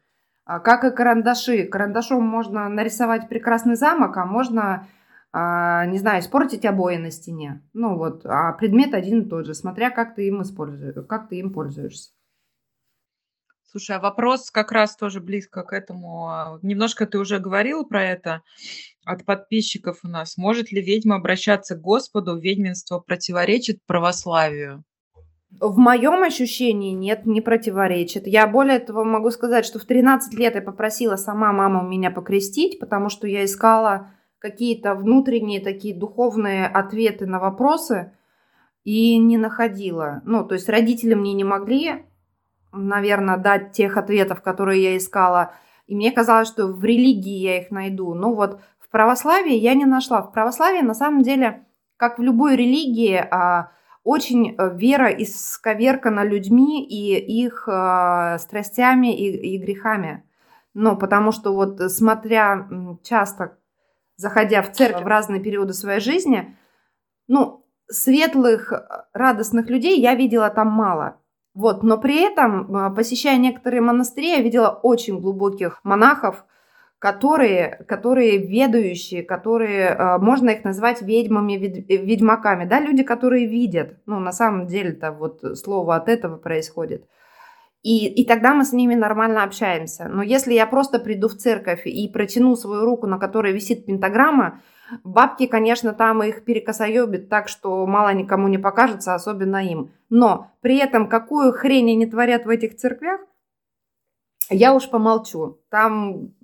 [0.45, 1.65] А как и карандаши.
[1.65, 4.89] Карандашом можно нарисовать прекрасный замок, а можно,
[5.33, 7.63] а, не знаю, испортить обои на стене.
[7.73, 11.37] Ну вот, а предмет один и тот же, смотря как ты им используешь, как ты
[11.37, 12.11] им пользуешься.
[13.71, 16.59] Слушай, а вопрос как раз тоже близко к этому.
[16.63, 18.43] Немножко ты уже говорила про это
[19.05, 20.37] от подписчиков у нас.
[20.37, 22.37] Может ли ведьма обращаться к Господу?
[22.37, 24.83] Ведьминство противоречит православию?
[25.59, 28.27] В моем ощущении нет, не противоречит.
[28.27, 32.79] Я более того могу сказать, что в 13 лет я попросила сама маму меня покрестить,
[32.79, 38.13] потому что я искала какие-то внутренние такие духовные ответы на вопросы
[38.85, 40.23] и не находила.
[40.25, 42.07] Ну, то есть родители мне не могли,
[42.73, 45.53] наверное, дать тех ответов, которые я искала.
[45.87, 48.15] И мне казалось, что в религии я их найду.
[48.15, 50.23] Но вот в православии я не нашла.
[50.23, 53.73] В православии на самом деле, как в любой религии, а,
[54.05, 60.25] очень э, вера исковеркана людьми и их э, страстями и, и грехами.
[60.73, 62.69] Ну, потому что вот э, смотря
[63.03, 63.59] часто,
[64.17, 66.57] заходя в церковь в разные периоды своей жизни,
[67.29, 68.73] ну, светлых,
[69.13, 71.17] радостных людей я видела там мало.
[71.53, 76.45] Вот, но при этом, посещая некоторые монастыри, я видела очень глубоких монахов,
[77.01, 83.97] которые, которые ведающие, которые, э, можно их назвать ведьмами, э, ведьмаками, да, люди, которые видят,
[84.05, 87.07] ну, на самом деле-то вот слово от этого происходит.
[87.83, 90.09] И, и тогда мы с ними нормально общаемся.
[90.09, 94.61] Но если я просто приду в церковь и протяну свою руку, на которой висит пентаграмма,
[95.03, 99.91] бабки, конечно, там их перекосоебят так, что мало никому не покажется, особенно им.
[100.11, 103.21] Но при этом какую хрень они творят в этих церквях,
[104.51, 105.61] я уж помолчу.
[105.71, 106.35] Там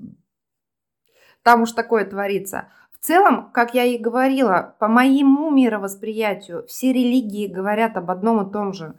[1.46, 2.66] там уж такое творится.
[2.90, 8.52] В целом, как я и говорила, по моему мировосприятию все религии говорят об одном и
[8.52, 8.96] том же.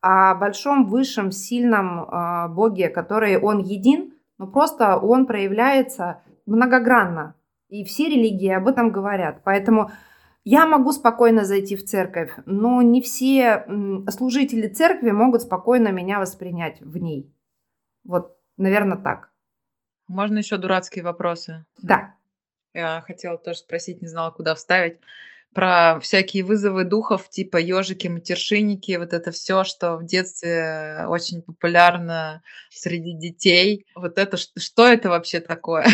[0.00, 7.34] О большом, высшем, сильном э, Боге, который Он един, но просто Он проявляется многогранно.
[7.68, 9.42] И все религии об этом говорят.
[9.44, 9.90] Поэтому
[10.42, 13.66] я могу спокойно зайти в церковь, но не все
[14.08, 17.30] служители церкви могут спокойно меня воспринять в ней.
[18.04, 19.29] Вот, наверное, так.
[20.10, 21.64] Можно еще дурацкие вопросы?
[21.80, 22.14] Да.
[22.74, 24.98] Я хотела тоже спросить, не знала, куда вставить.
[25.54, 32.42] Про всякие вызовы духов, типа ежики, матершинники, вот это все, что в детстве очень популярно
[32.70, 33.86] среди детей.
[33.94, 35.86] Вот это, что это вообще такое?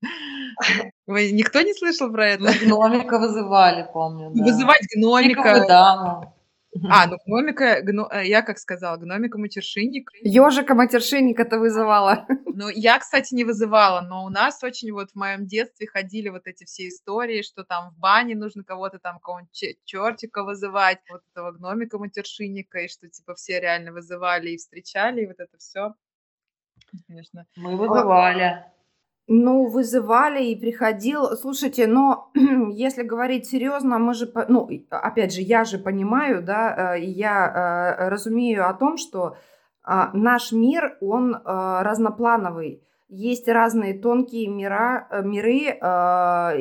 [1.06, 2.44] Вы никто не слышал про это?
[2.58, 4.30] Гномика вызывали, помню.
[4.34, 4.44] Да.
[4.44, 5.66] Вызывать гномика.
[5.68, 6.32] Да.
[6.88, 8.08] А, ну гномика, гно...
[8.10, 10.10] Э, я как сказала, гномика матершинник.
[10.22, 12.26] Ежика матершинник это вызывала.
[12.54, 16.46] Ну, я, кстати, не вызывала, но у нас очень вот в моем детстве ходили вот
[16.46, 21.52] эти все истории, что там в бане нужно кого-то там, какого-нибудь чертика вызывать, вот этого
[21.52, 25.94] гномика матершинника, и что типа все реально вызывали и встречали, и вот это все.
[27.06, 27.46] Конечно.
[27.56, 28.64] Мы вызывали.
[29.34, 31.38] Ну, вызывали и приходил.
[31.38, 32.30] Слушайте, но
[32.70, 38.08] если говорить серьезно, мы же, ну, опять же, я же понимаю, да, э, я э,
[38.10, 39.36] разумею о том, что
[39.84, 42.82] а, наш мир, он э, разноплановый.
[43.08, 45.78] Есть разные тонкие мира, миры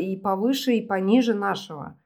[0.02, 2.00] и повыше, и пониже нашего.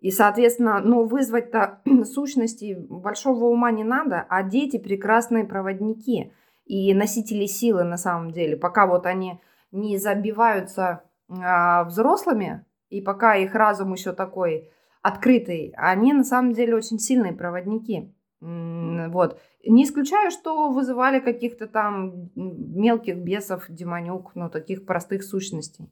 [0.00, 6.32] И, соответственно, ну, вызвать-то сущности большого ума не надо, а дети прекрасные проводники
[6.64, 8.56] и носители силы на самом деле.
[8.56, 9.40] Пока вот они
[9.76, 14.70] не забиваются а, взрослыми, и пока их разум еще такой
[15.02, 18.12] открытый, они на самом деле очень сильные проводники.
[18.40, 19.40] Вот.
[19.64, 25.90] Не исключаю, что вызывали каких-то там мелких бесов, демонюк, ну, таких простых сущностей.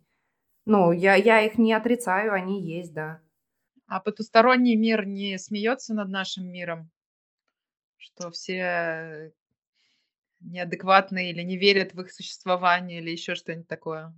[0.67, 3.21] Ну, я, я их не отрицаю, они есть, да.
[3.87, 6.91] А потусторонний мир не смеется над нашим миром?
[7.97, 9.33] Что все
[10.45, 14.13] неадекватные или не верят в их существование или еще что-нибудь такое?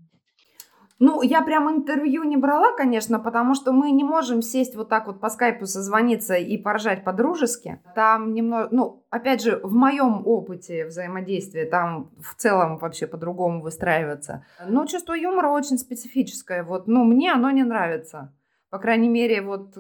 [0.98, 5.06] Ну, я прям интервью не брала, конечно, потому что мы не можем сесть вот так
[5.06, 7.80] вот по скайпу созвониться и поржать по-дружески.
[7.94, 14.46] Там немного, ну, опять же, в моем опыте взаимодействия там в целом вообще по-другому выстраивается.
[14.66, 16.62] Но чувство юмора очень специфическое.
[16.62, 18.32] Вот, ну, мне оно не нравится.
[18.70, 19.76] По крайней мере, вот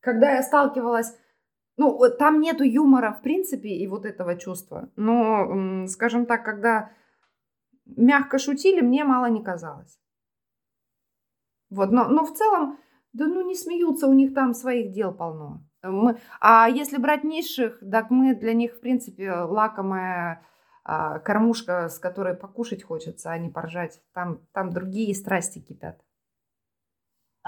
[0.00, 1.14] когда я сталкивалась
[1.76, 4.90] ну, там нету юмора, в принципе, и вот этого чувства.
[4.96, 6.90] Но, скажем так, когда
[7.84, 9.98] мягко шутили, мне мало не казалось.
[11.70, 12.78] Вот, но, но в целом,
[13.12, 15.64] да ну не смеются, у них там своих дел полно.
[15.82, 20.42] Мы, а если брать низших, так мы для них, в принципе, лакомая
[20.84, 24.00] а, кормушка, с которой покушать хочется, а не поржать.
[24.12, 26.00] Там, там другие страсти кипят.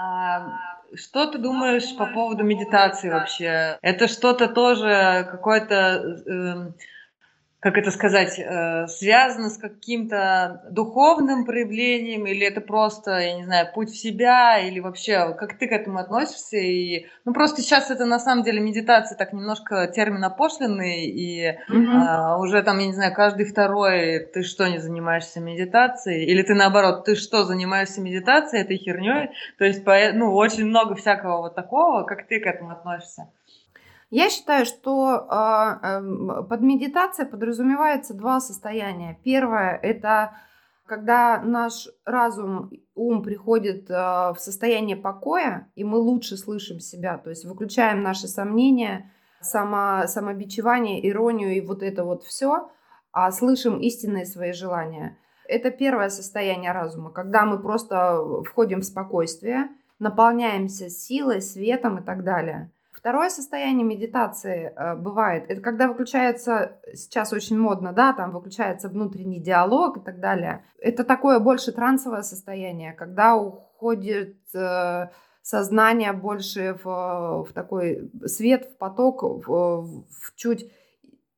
[0.01, 0.47] А,
[0.95, 3.77] что ты думаешь по поводу медитации вообще?
[3.81, 6.73] Это что-то тоже какое-то...
[7.61, 13.67] Как это сказать, э, связано с каким-то духовным проявлением, или это просто, я не знаю,
[13.73, 16.55] путь в себя, или вообще, как ты к этому относишься?
[16.55, 21.65] И, ну, просто сейчас это на самом деле медитация так немножко термин опошленный, и mm-hmm.
[21.69, 26.27] э, уже там, я не знаю, каждый второй, ты что, не занимаешься медитацией?
[26.27, 29.31] Или ты наоборот, ты что, занимаешься медитацией, этой херней?
[29.57, 29.83] То есть,
[30.13, 33.27] ну, очень много всякого вот такого, как ты к этому относишься?
[34.09, 39.19] Я считаю, что э, под медитацией подразумевается два состояния.
[39.23, 40.35] Первое– это
[40.87, 47.29] когда наш разум, ум приходит э, в состояние покоя, и мы лучше слышим себя, то
[47.29, 52.71] есть выключаем наши сомнения, само, самобичевание, иронию и вот это вот все,
[53.11, 55.19] а слышим истинные свои желания.
[55.47, 62.23] Это первое состояние разума, когда мы просто входим в спокойствие, наполняемся силой, светом и так
[62.23, 68.89] далее– Второе состояние медитации э, бывает, это когда выключается, сейчас очень модно, да, там выключается
[68.89, 70.65] внутренний диалог и так далее.
[70.79, 75.07] Это такое больше трансовое состояние, когда уходит э,
[75.41, 80.69] сознание больше в, в такой свет, в поток, в, в чуть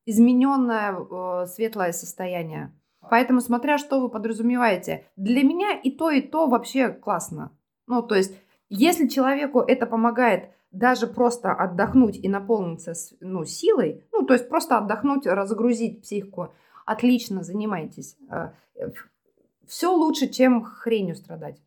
[0.04, 2.72] измененное э, светлое состояние.
[3.08, 7.56] Поэтому, смотря что вы подразумеваете, для меня и то, и то вообще классно.
[7.86, 8.36] Ну, то есть,
[8.68, 14.78] если человеку это помогает даже просто отдохнуть и наполниться ну, силой, ну, то есть просто
[14.78, 16.54] отдохнуть, разгрузить психику,
[16.86, 18.16] отлично занимайтесь.
[18.28, 18.54] А,
[19.66, 21.62] Все лучше, чем хренью страдать.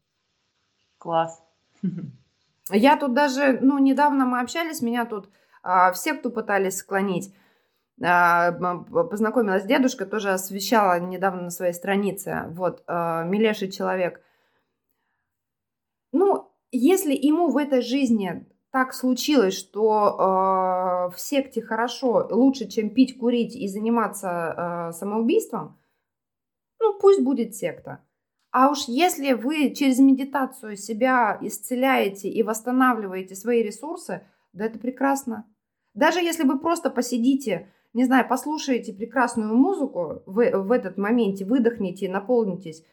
[0.98, 1.42] Класс.
[2.72, 5.30] Я тут даже, ну, недавно мы общались, меня тут
[5.62, 7.32] а, в секту пытались склонить.
[8.04, 12.46] А, познакомилась с дедушкой, тоже освещала недавно на своей странице.
[12.50, 14.20] Вот, а, милейший человек.
[16.12, 22.90] Ну, если ему в этой жизни так случилось, что э, в секте хорошо, лучше, чем
[22.90, 25.80] пить, курить и заниматься э, самоубийством,
[26.82, 28.04] ну пусть будет секта.
[28.52, 35.50] А уж если вы через медитацию себя исцеляете и восстанавливаете свои ресурсы, да это прекрасно.
[35.94, 42.10] Даже если вы просто посидите, не знаю, послушаете прекрасную музыку в, в этот моменте, выдохните,
[42.10, 42.84] наполнитесь,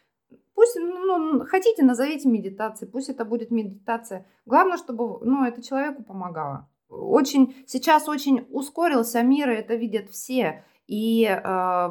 [0.55, 4.27] Пусть, ну, хотите, назовите медитацией, пусть это будет медитация.
[4.45, 6.69] Главное, чтобы, ну, это человеку помогало.
[6.89, 11.89] Очень, сейчас очень ускорился мир, и это видят все, и э,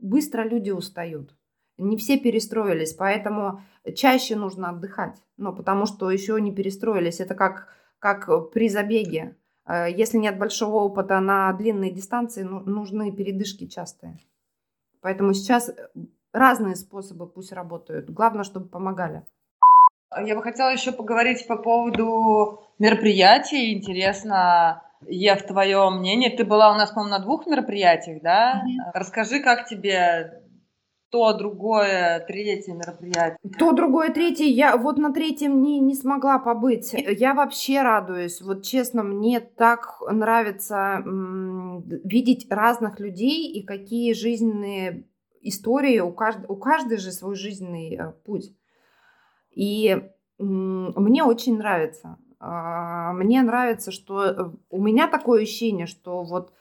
[0.00, 1.36] быстро люди устают.
[1.78, 3.62] Не все перестроились, поэтому
[3.94, 7.20] чаще нужно отдыхать, ну, потому что еще не перестроились.
[7.20, 7.68] Это как,
[8.00, 9.36] как при забеге.
[9.66, 14.18] Э, если нет большого опыта на длинной дистанции, ну, нужны передышки частые.
[15.00, 15.70] Поэтому сейчас
[16.32, 18.10] разные способы пусть работают.
[18.10, 19.24] Главное, чтобы помогали.
[20.24, 23.74] Я бы хотела еще поговорить по поводу мероприятий.
[23.74, 26.30] Интересно, Ев, твое мнение.
[26.30, 28.62] Ты была у нас, по-моему, на двух мероприятиях, да?
[28.64, 28.90] Mm-hmm.
[28.94, 30.42] Расскажи, как тебе
[31.10, 33.36] то, другое, третье мероприятие.
[33.58, 34.44] То, другое, третье.
[34.44, 36.92] Я вот на третьем не, не смогла побыть.
[36.92, 38.40] Я вообще радуюсь.
[38.40, 45.04] Вот честно, мне так нравится м- видеть разных людей и какие жизненные
[45.40, 46.38] истории, у, кажд...
[46.48, 48.54] у каждой же свой жизненный э, путь.
[49.50, 52.18] И мне очень нравится.
[52.38, 56.52] А, мне нравится, что э, у меня такое ощущение, что вот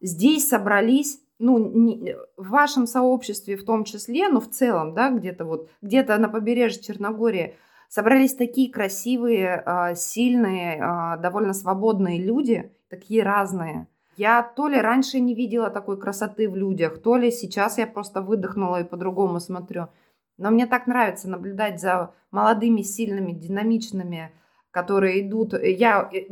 [0.00, 5.44] здесь собрались, ну, не, в вашем сообществе в том числе, но в целом, да, где-то
[5.44, 7.56] вот, где-то на побережье Черногории
[7.88, 15.20] собрались такие красивые, а, сильные, а, довольно свободные люди, такие разные– я то ли раньше
[15.20, 19.88] не видела такой красоты в людях, то ли сейчас я просто выдохнула и по-другому смотрю.
[20.38, 24.32] Но мне так нравится наблюдать за молодыми, сильными, динамичными,
[24.70, 25.54] которые идут.
[25.54, 26.26] Я, э,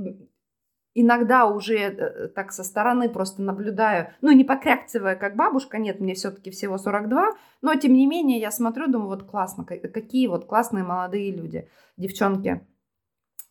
[0.95, 6.15] иногда уже э, так со стороны просто наблюдаю, ну, не покряктивая, как бабушка, нет, мне
[6.15, 7.33] все-таки всего 42,
[7.63, 12.67] но, тем не менее, я смотрю, думаю, вот классно, какие вот классные молодые люди, девчонки.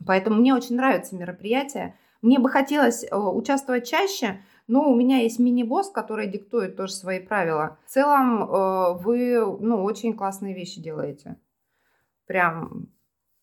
[0.05, 1.95] Поэтому мне очень нравятся мероприятия.
[2.23, 7.19] Мне бы хотелось э, участвовать чаще, но у меня есть мини-босс, который диктует тоже свои
[7.19, 7.77] правила.
[7.85, 11.37] В целом, э, вы, ну, очень классные вещи делаете.
[12.25, 12.87] Прям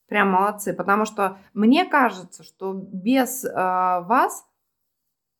[0.08, 4.44] Прям молодцы, потому что мне кажется, что без э, вас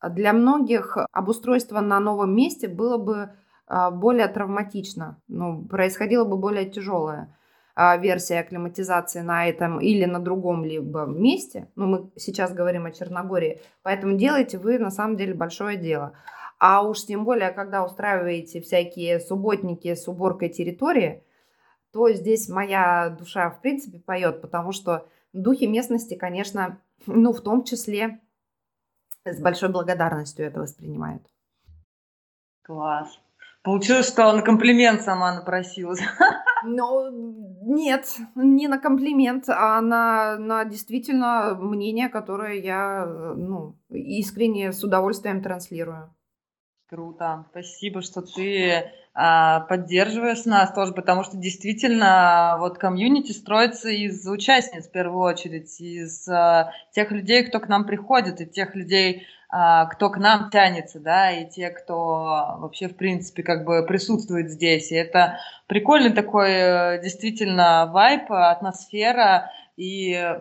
[0.01, 3.33] для многих обустройство на новом месте было бы
[3.67, 7.40] более травматично, ну, происходило бы более тяжелая э,
[7.75, 11.67] версия акклиматизации на этом или на другом либо месте.
[11.75, 16.13] Ну, мы сейчас говорим о Черногории, поэтому делаете вы на самом деле большое дело.
[16.59, 21.23] А уж тем более, когда устраиваете всякие субботники с уборкой территории,
[21.91, 27.63] то здесь моя душа в принципе поет, потому что духи местности, конечно, ну, в том
[27.63, 28.19] числе
[29.25, 31.23] с большой благодарностью это воспринимают.
[32.61, 33.19] Класс.
[33.63, 36.01] Получилось, что на комплимент сама напросилась.
[36.63, 37.09] Ну,
[37.63, 38.05] нет,
[38.35, 46.13] не на комплимент, а на, на действительно мнение, которое я ну, искренне с удовольствием транслирую.
[46.87, 47.47] Круто.
[47.49, 54.91] Спасибо, что ты поддерживаешь нас тоже, потому что действительно вот комьюнити строится из участниц в
[54.91, 60.09] первую очередь, из а, тех людей, кто к нам приходит, и тех людей, а, кто
[60.09, 64.91] к нам тянется, да, и те, кто вообще в принципе как бы присутствует здесь.
[64.91, 70.37] И это прикольный такой э, действительно вайп, атмосфера, и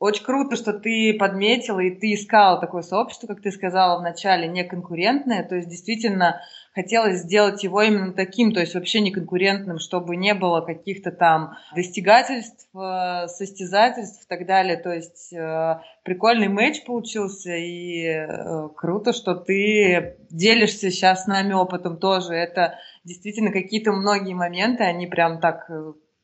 [0.00, 4.48] очень круто, что ты подметила и ты искала такое сообщество, как ты сказала в начале,
[4.48, 5.44] не конкурентное.
[5.44, 6.40] То есть действительно
[6.72, 11.58] хотелось сделать его именно таким, то есть вообще не конкурентным, чтобы не было каких-то там
[11.76, 14.78] достигательств, э, состязательств и так далее.
[14.78, 21.52] То есть э, прикольный матч получился и э, круто, что ты делишься сейчас с нами
[21.52, 22.32] опытом тоже.
[22.32, 25.70] Это действительно какие-то многие моменты, они прям так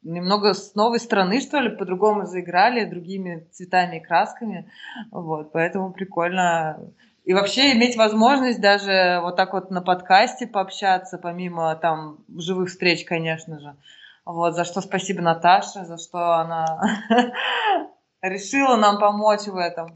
[0.07, 4.71] немного с новой стороны, что ли, по-другому заиграли, другими цветами и красками.
[5.11, 6.93] Вот, поэтому прикольно.
[7.25, 13.05] И вообще иметь возможность даже вот так вот на подкасте пообщаться, помимо там живых встреч,
[13.05, 13.77] конечно же.
[14.25, 16.81] Вот, за что спасибо Наташе, за что она
[18.23, 19.93] решила нам помочь в этом.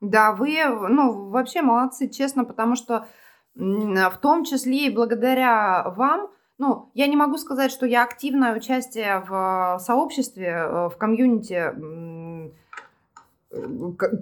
[0.00, 3.06] Да, вы, ну, вообще молодцы, честно, потому что
[3.54, 6.28] в том числе и благодаря вам
[6.58, 11.72] ну, я не могу сказать, что я активное участие в сообществе, э, в комьюнити,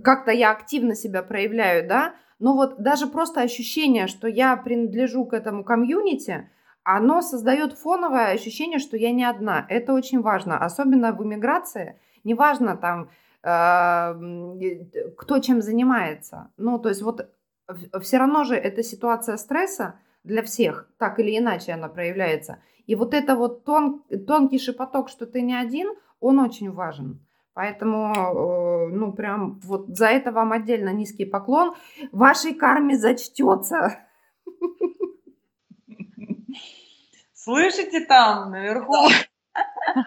[0.02, 5.32] как-то я активно себя проявляю, да, но вот даже просто ощущение, что я принадлежу к
[5.32, 6.50] этому комьюнити,
[6.84, 9.64] оно создает фоновое ощущение, что я не одна.
[9.68, 12.00] Это очень важно, особенно в иммиграции.
[12.24, 13.10] Неважно там,
[13.44, 16.50] э, кто чем занимается.
[16.56, 17.30] Ну, то есть вот
[18.00, 19.94] все равно же это ситуация стресса,
[20.24, 22.62] для всех, так или иначе она проявляется.
[22.86, 27.24] И вот это вот тон, тонкий шепоток, что ты не один, он очень важен.
[27.54, 31.74] Поэтому, э, ну, прям вот за это вам отдельно низкий поклон.
[32.10, 33.98] Вашей карме зачтется.
[37.34, 39.08] Слышите там наверху?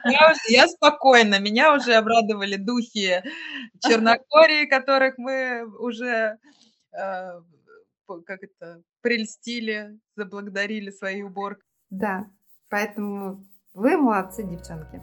[0.06, 3.22] Я, уже, я спокойна, меня уже обрадовали духи
[3.80, 6.40] Черногории, которых мы уже
[6.94, 7.42] э,
[8.26, 11.64] как это, прельстили, заблагодарили своей уборкой.
[11.92, 12.26] Да,
[12.72, 13.46] поэтому
[13.76, 15.00] вы молодцы, девчонки.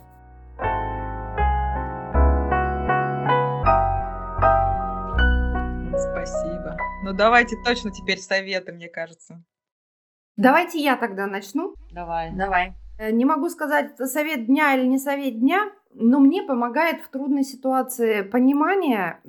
[5.96, 6.76] Спасибо.
[7.04, 9.44] Ну давайте точно теперь советы, мне кажется.
[10.36, 11.74] Давайте я тогда начну.
[11.92, 12.32] Давай.
[12.32, 12.74] Давай.
[12.98, 17.08] Э, не могу сказать, это совет дня или не совет дня, но мне помогает в
[17.08, 19.20] трудной ситуации понимание,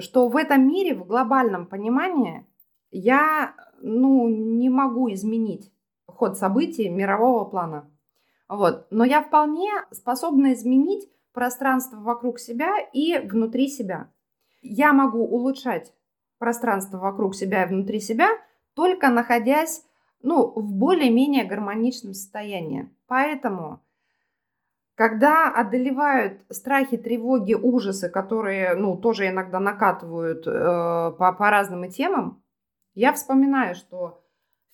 [0.00, 2.44] что в этом мире, в глобальном понимании,
[2.90, 3.54] я
[3.84, 5.70] ну, не могу изменить
[6.06, 7.90] ход событий мирового плана.
[8.48, 8.86] Вот.
[8.90, 14.10] Но я вполне способна изменить пространство вокруг себя и внутри себя.
[14.62, 15.92] Я могу улучшать
[16.38, 18.28] пространство вокруг себя и внутри себя,
[18.74, 19.84] только находясь
[20.22, 22.88] ну, в более-менее гармоничном состоянии.
[23.06, 23.80] Поэтому,
[24.94, 32.43] когда одолевают страхи, тревоги, ужасы, которые ну, тоже иногда накатывают э, по, по разным темам,
[32.94, 34.22] я вспоминаю, что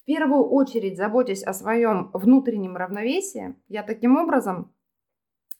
[0.02, 4.72] в первую очередь, заботясь о своем внутреннем равновесии, я таким образом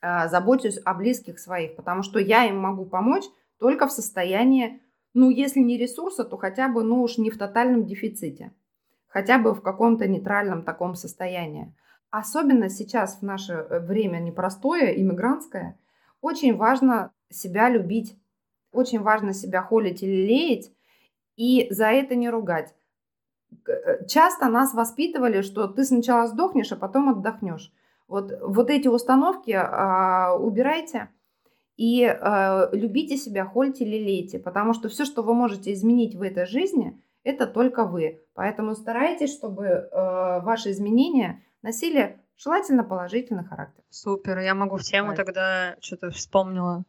[0.01, 3.25] э, забочусь о близких своих, потому что я им могу помочь
[3.59, 4.81] только в состоянии,
[5.13, 8.53] ну, если не ресурса, то хотя бы, ну уж не в тотальном дефиците,
[9.09, 11.75] хотя бы в каком-то нейтральном таком состоянии.
[12.11, 15.79] Особенно сейчас в наше время непростое, иммигрантское,
[16.21, 18.17] очень важно себя любить,
[18.73, 20.71] Очень важно себя холить или леять,
[21.37, 22.75] и за это не ругать.
[23.67, 27.73] Э, часто нас воспитывали, что ты сначала сдохнешь, а потом отдохнешь.
[28.09, 31.11] Вот, вот эти установки э, убирайте
[31.77, 36.45] и э, любите себя, хольте, лелейте, потому что все, что вы можете изменить в этой
[36.45, 38.21] жизни, это только вы.
[38.35, 43.83] Поэтому старайтесь, чтобы э, ваши изменения носили желательно положительный характер.
[43.91, 46.85] Супер, я могу в тему тогда что-то вспомнила.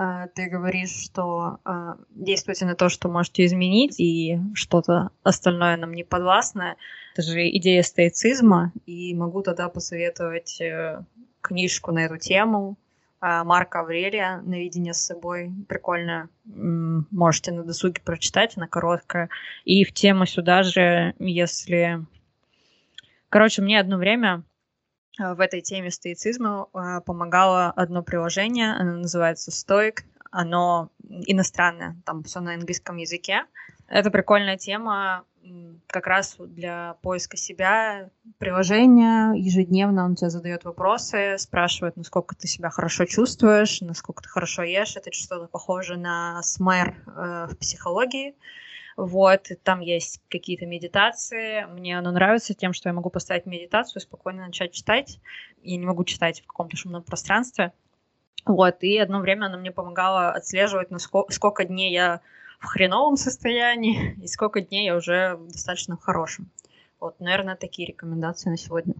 [0.00, 5.92] А, ты говоришь, что а, действуйте на то, что можете изменить, и что-то остальное нам
[5.92, 6.76] не подвластно.
[7.14, 11.02] Это же идея стоицизма, и могу тогда посоветовать э,
[11.40, 12.78] книжку на эту тему
[13.20, 15.50] а, Марка Аврелия «Наведение с собой».
[15.68, 16.28] Прикольно.
[16.44, 19.30] Можете на досуге прочитать, она короткая.
[19.64, 22.06] И в тему сюда же, если...
[23.30, 24.47] Короче, мне одно время Э,
[25.18, 32.40] в этой теме стоицизма э, помогало одно приложение, оно называется Stoic, оно иностранное, там все
[32.40, 33.44] на английском языке.
[33.88, 35.24] Это прикольная тема
[35.86, 38.10] как раз для поиска себя.
[38.38, 44.62] Приложение ежедневно он тебе задает вопросы, спрашивает, насколько ты себя хорошо чувствуешь, насколько ты хорошо
[44.62, 44.96] ешь.
[44.96, 48.34] Это что-то похоже на СМЭР э, в психологии.
[48.98, 51.66] Вот, там есть какие-то медитации.
[51.66, 55.20] Мне оно нравится тем, что я могу поставить медитацию, спокойно начать читать.
[55.62, 57.72] Я не могу читать в каком-то шумном пространстве.
[58.44, 62.22] Вот, и одно время оно мне помогало отслеживать, насколько, сколько дней я
[62.58, 66.50] в хреновом состоянии и сколько дней я уже достаточно в хорошем.
[66.98, 68.94] Вот, наверное, такие рекомендации на сегодня.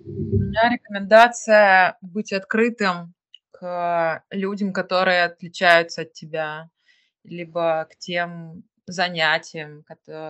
[0.00, 3.14] У меня рекомендация быть открытым
[3.52, 6.68] к людям, которые отличаются от тебя,
[7.22, 9.84] либо к тем занятиям,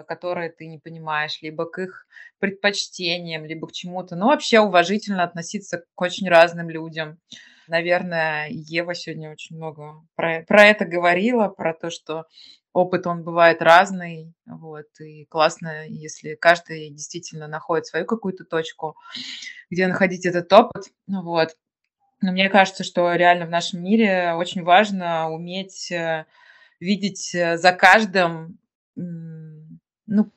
[0.07, 2.07] которые ты не понимаешь, либо к их
[2.39, 4.17] предпочтениям, либо к чему-то.
[4.17, 7.19] Ну, вообще уважительно относиться к очень разным людям.
[7.69, 12.27] Наверное, Ева сегодня очень много про, про это говорила, про то, что
[12.73, 18.97] опыт, он бывает разный, вот, и классно, если каждый действительно находит свою какую-то точку,
[19.71, 21.57] где находить этот опыт, ну вот.
[22.23, 26.27] Но мне кажется, что реально в нашем мире очень важно уметь э,
[26.81, 28.59] видеть э, за каждым,
[28.97, 30.31] ну,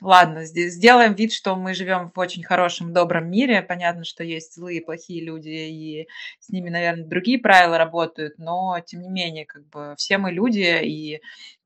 [0.00, 3.62] ладно, сделаем вид, что мы живем в очень хорошем, добром мире.
[3.62, 6.08] Понятно, что есть злые, плохие люди, и
[6.38, 10.80] с ними, наверное, другие правила работают, но, тем не менее, как бы все мы люди,
[10.82, 11.20] и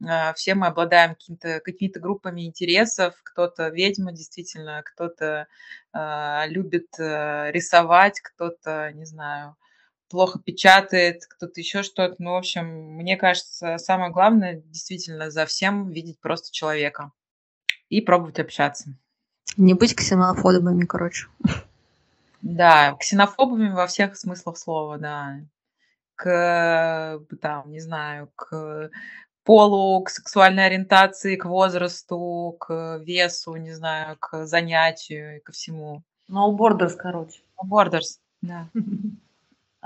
[0.04, 3.14] э, все мы обладаем какими-то какими группами интересов.
[3.22, 5.46] Кто-то ведьма, действительно, кто-то
[5.92, 9.56] э, любит э, рисовать, кто-то, не знаю,
[10.14, 12.14] плохо печатает, кто-то еще что-то.
[12.18, 17.10] Ну, в общем, мне кажется, самое главное действительно за всем видеть просто человека
[17.88, 18.96] и пробовать общаться.
[19.56, 21.26] Не быть ксенофобами, короче.
[22.42, 25.40] Да, ксенофобами во всех смыслах слова, да.
[26.14, 28.90] К, там, не знаю, к
[29.42, 36.04] полу, к сексуальной ориентации, к возрасту, к весу, не знаю, к занятию и ко всему.
[36.30, 37.42] No borders, короче.
[37.60, 38.70] No borders, да.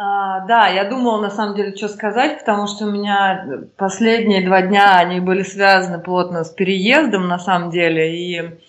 [0.01, 3.45] А, да, я думала на самом деле, что сказать, потому что у меня
[3.77, 8.17] последние два дня они были связаны плотно с переездом на самом деле.
[8.17, 8.61] И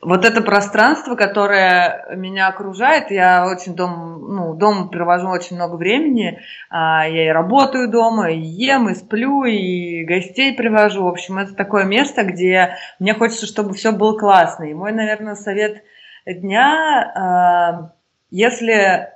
[0.00, 6.38] вот это пространство, которое меня окружает, я очень дом, ну, дома провожу очень много времени.
[6.70, 11.02] А, я и работаю дома, и ем, и сплю, и гостей привожу.
[11.02, 14.62] В общем, это такое место, где мне хочется, чтобы все было классно.
[14.62, 15.82] И мой, наверное, совет
[16.24, 17.90] дня, а,
[18.30, 19.08] если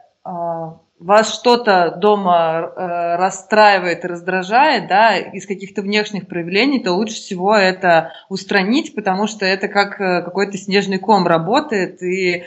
[1.04, 8.12] вас что-то дома э, расстраивает раздражает, да, из каких-то внешних проявлений, то лучше всего это
[8.30, 12.02] устранить, потому что это как э, какой-то снежный ком работает.
[12.02, 12.42] И, э,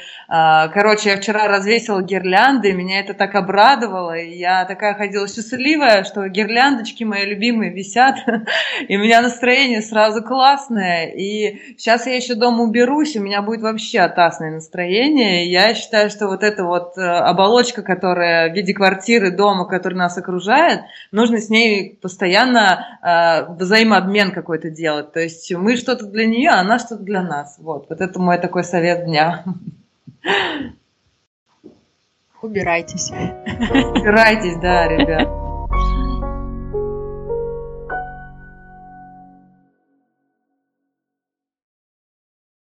[0.74, 6.28] короче, я вчера развесила гирлянды, меня это так обрадовало, и я такая ходила счастливая, что
[6.28, 8.16] гирляндочки мои любимые висят,
[8.88, 11.12] и у меня настроение сразу классное.
[11.16, 15.46] И сейчас я еще дома уберусь, у меня будет вообще атасное настроение.
[15.46, 20.18] Я считаю, что вот эта вот э, оболочка, которая в виде квартиры, дома, который нас
[20.18, 25.14] окружает, нужно с ней постоянно э, взаимообмен какой-то делать.
[25.14, 27.57] То есть мы что-то для нее, а она что-то для нас.
[27.60, 29.44] Вот, вот это мой такой совет дня.
[32.41, 33.11] Убирайтесь.
[33.11, 35.47] Убирайтесь, да, ребят.